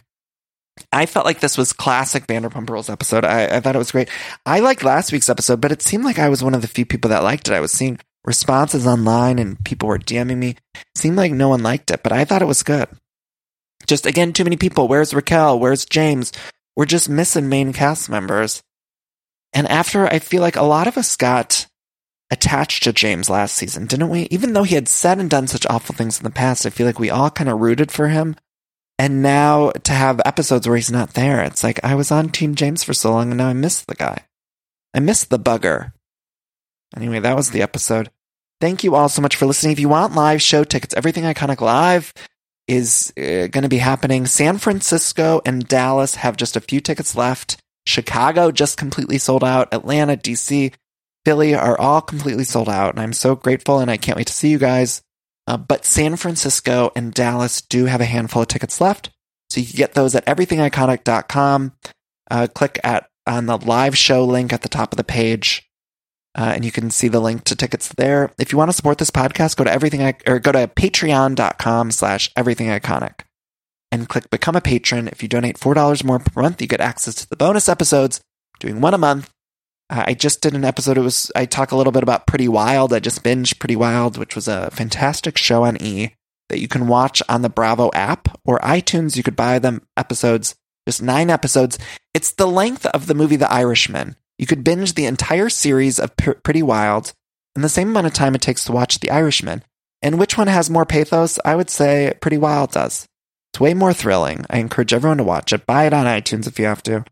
[0.91, 3.25] I felt like this was classic Vanderpump Rules episode.
[3.25, 4.09] I, I thought it was great.
[4.45, 6.85] I liked last week's episode, but it seemed like I was one of the few
[6.85, 7.53] people that liked it.
[7.53, 10.49] I was seeing responses online and people were DMing me.
[10.75, 12.87] It seemed like no one liked it, but I thought it was good.
[13.87, 14.87] Just again, too many people.
[14.87, 15.59] Where's Raquel?
[15.59, 16.31] Where's James?
[16.75, 18.61] We're just missing main cast members.
[19.53, 21.67] And after I feel like a lot of us got
[22.31, 24.27] attached to James last season, didn't we?
[24.31, 26.85] Even though he had said and done such awful things in the past, I feel
[26.85, 28.35] like we all kind of rooted for him.
[28.97, 32.55] And now to have episodes where he's not there, it's like I was on Team
[32.55, 34.25] James for so long and now I miss the guy.
[34.93, 35.93] I miss the bugger.
[36.95, 38.11] Anyway, that was the episode.
[38.59, 39.71] Thank you all so much for listening.
[39.71, 42.13] If you want live show tickets, Everything Iconic Live
[42.67, 44.25] is uh, going to be happening.
[44.25, 47.57] San Francisco and Dallas have just a few tickets left.
[47.85, 49.73] Chicago just completely sold out.
[49.73, 50.73] Atlanta, DC,
[51.25, 52.91] Philly are all completely sold out.
[52.91, 55.01] And I'm so grateful and I can't wait to see you guys.
[55.47, 59.09] Uh, but San Francisco and Dallas do have a handful of tickets left.
[59.49, 61.73] So you can get those at everythingiconic.com.
[62.29, 65.67] Uh, click at on the live show link at the top of the page.
[66.37, 68.31] Uh, and you can see the link to tickets there.
[68.37, 72.31] If you want to support this podcast, go to everything or go to patreon.com slash
[72.35, 73.21] everything iconic
[73.91, 75.07] and click become a patron.
[75.07, 78.21] If you donate $4 more per month, you get access to the bonus episodes,
[78.59, 79.31] doing one a month
[79.89, 80.97] I just did an episode.
[80.97, 82.93] It was I talk a little bit about Pretty Wild.
[82.93, 86.13] I just binged Pretty Wild, which was a fantastic show on E
[86.49, 89.15] that you can watch on the Bravo app or iTunes.
[89.15, 90.55] You could buy them episodes,
[90.87, 91.79] just nine episodes.
[92.13, 94.15] It's the length of the movie The Irishman.
[94.37, 97.13] You could binge the entire series of P- Pretty Wild
[97.55, 99.63] in the same amount of time it takes to watch The Irishman.
[100.01, 101.39] And which one has more pathos?
[101.43, 103.07] I would say Pretty Wild does.
[103.51, 104.45] It's way more thrilling.
[104.49, 105.65] I encourage everyone to watch it.
[105.65, 107.05] Buy it on iTunes if you have to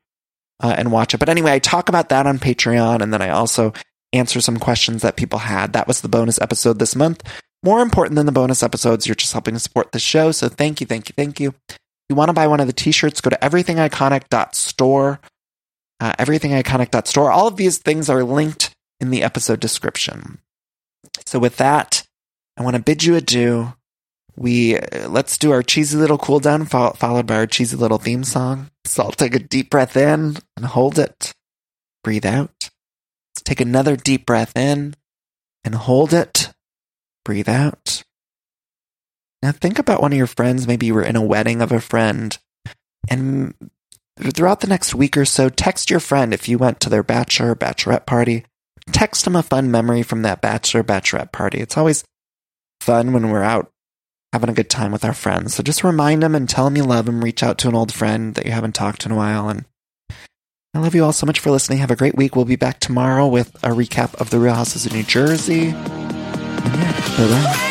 [0.61, 1.19] uh, and watch it.
[1.19, 3.73] But anyway, I talk about that on Patreon, and then I also
[4.13, 5.73] answer some questions that people had.
[5.73, 7.23] That was the bonus episode this month.
[7.63, 10.31] More important than the bonus episodes, you're just helping to support the show.
[10.31, 11.53] So thank you, thank you, thank you.
[11.69, 11.77] If
[12.09, 15.19] you want to buy one of the t-shirts, go to everythingiconic.store.
[15.99, 17.31] Uh, everythingiconic.store.
[17.31, 20.37] All of these things are linked in the episode description.
[21.25, 22.03] So with that,
[22.55, 23.73] I want to bid you adieu.
[24.35, 27.97] We uh, let's do our cheesy little cool down, fo- followed by our cheesy little
[27.97, 28.69] theme song.
[28.87, 31.33] So I'll take a deep breath in and hold it.
[32.03, 32.69] Breathe out.
[33.35, 34.95] Let's take another deep breath in
[35.63, 36.53] and hold it.
[37.25, 38.03] Breathe out.
[39.41, 40.67] Now think about one of your friends.
[40.67, 42.37] Maybe you were in a wedding of a friend
[43.07, 43.53] and
[44.19, 47.51] throughout the next week or so, text your friend if you went to their bachelor
[47.51, 48.45] or bachelorette party.
[48.91, 51.59] Text them a fun memory from that bachelor bachelorette party.
[51.59, 52.03] It's always
[52.81, 53.71] fun when we're out
[54.37, 55.55] having a good time with our friends.
[55.55, 57.23] So just remind them and tell them you love them.
[57.23, 59.49] Reach out to an old friend that you haven't talked to in a while.
[59.49, 59.65] And
[60.75, 61.79] I love you all so much for listening.
[61.79, 62.35] Have a great week.
[62.35, 65.69] We'll be back tomorrow with a recap of the Real Houses of New Jersey.
[65.69, 67.63] And yeah, bye bye.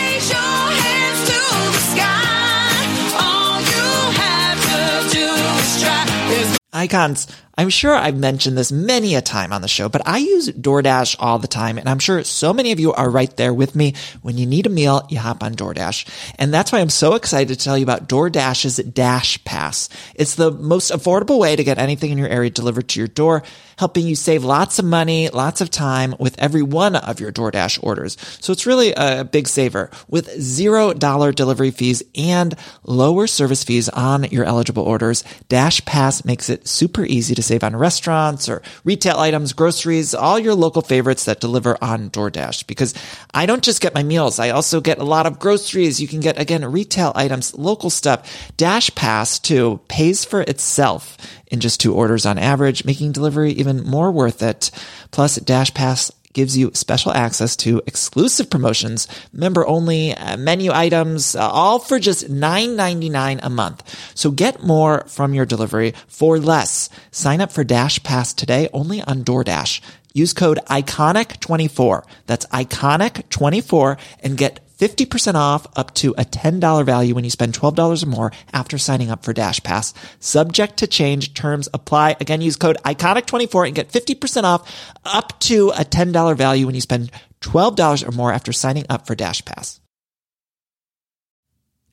[6.72, 7.26] Icons.
[7.58, 11.16] I'm sure I've mentioned this many a time on the show, but I use DoorDash
[11.18, 11.78] all the time.
[11.78, 13.94] And I'm sure so many of you are right there with me.
[14.20, 16.06] When you need a meal, you hop on DoorDash.
[16.38, 19.88] And that's why I'm so excited to tell you about DoorDash's Dash Pass.
[20.14, 23.42] It's the most affordable way to get anything in your area delivered to your door,
[23.78, 27.82] helping you save lots of money, lots of time with every one of your DoorDash
[27.82, 28.18] orders.
[28.40, 32.54] So it's really a big saver with zero dollar delivery fees and
[32.84, 35.24] lower service fees on your eligible orders.
[35.48, 40.38] Dash Pass makes it super easy to save on restaurants or retail items, groceries, all
[40.38, 42.66] your local favorites that deliver on DoorDash.
[42.66, 42.94] Because
[43.32, 46.00] I don't just get my meals, I also get a lot of groceries.
[46.00, 48.50] You can get, again, retail items, local stuff.
[48.56, 51.16] Dash Pass, too, pays for itself
[51.48, 54.70] in just two orders on average, making delivery even more worth it.
[55.10, 61.34] Plus, Dash Pass gives you special access to exclusive promotions, member only uh, menu items,
[61.34, 63.82] uh, all for just $9.99 a month.
[64.14, 66.90] So get more from your delivery for less.
[67.10, 69.80] Sign up for Dash Pass today only on DoorDash.
[70.12, 72.04] Use code ICONIC24.
[72.26, 78.02] That's ICONIC24 and get 50% off up to a $10 value when you spend $12
[78.02, 79.94] or more after signing up for Dash Pass.
[80.20, 82.16] Subject to change, terms apply.
[82.20, 86.80] Again, use code ICONIC24 and get 50% off up to a $10 value when you
[86.80, 87.10] spend
[87.40, 89.80] $12 or more after signing up for Dash Pass.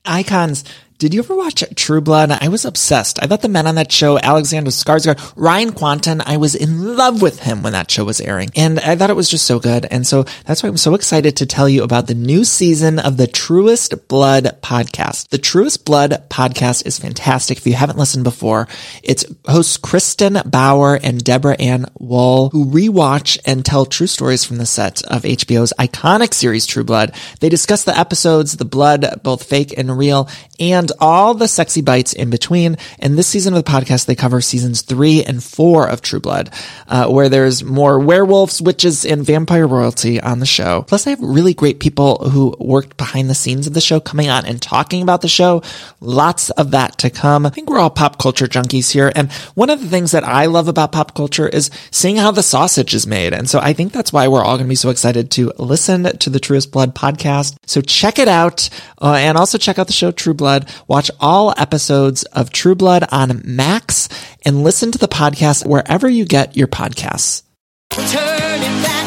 [0.04, 0.64] Icons
[0.98, 2.30] did you ever watch True Blood?
[2.30, 3.20] I was obsessed.
[3.22, 7.20] I thought the men on that show, Alexander Skarsgård, Ryan Kwanten, I was in love
[7.20, 8.50] with him when that show was airing.
[8.54, 9.86] And I thought it was just so good.
[9.90, 13.16] And so that's why I'm so excited to tell you about the new season of
[13.16, 15.28] the Truest Blood podcast.
[15.30, 17.58] The Truest Blood podcast is fantastic.
[17.58, 18.68] If you haven't listened before,
[19.02, 24.58] it's hosts Kristen Bauer and Deborah Ann Woll, who rewatch and tell true stories from
[24.58, 27.14] the set of HBO's iconic series True Blood.
[27.40, 30.28] They discuss the episodes, the blood, both fake and real,
[30.60, 32.76] and and all the sexy bites in between.
[32.98, 36.50] And this season of the podcast, they cover seasons three and four of True Blood,
[36.88, 40.82] uh, where there's more werewolves, witches, and vampire royalty on the show.
[40.82, 44.28] Plus, they have really great people who worked behind the scenes of the show coming
[44.28, 45.62] on and talking about the show.
[46.00, 47.46] Lots of that to come.
[47.46, 49.10] I think we're all pop culture junkies here.
[49.14, 52.42] And one of the things that I love about pop culture is seeing how the
[52.42, 53.32] sausage is made.
[53.32, 56.18] And so I think that's why we're all going to be so excited to listen
[56.18, 57.56] to the Truest Blood podcast.
[57.64, 58.68] So check it out.
[59.00, 63.04] Uh, and also check out the show True Blood Watch all episodes of True Blood
[63.10, 64.08] on Max
[64.44, 67.42] and listen to the podcast wherever you get your podcasts.
[67.90, 69.03] Turn it back.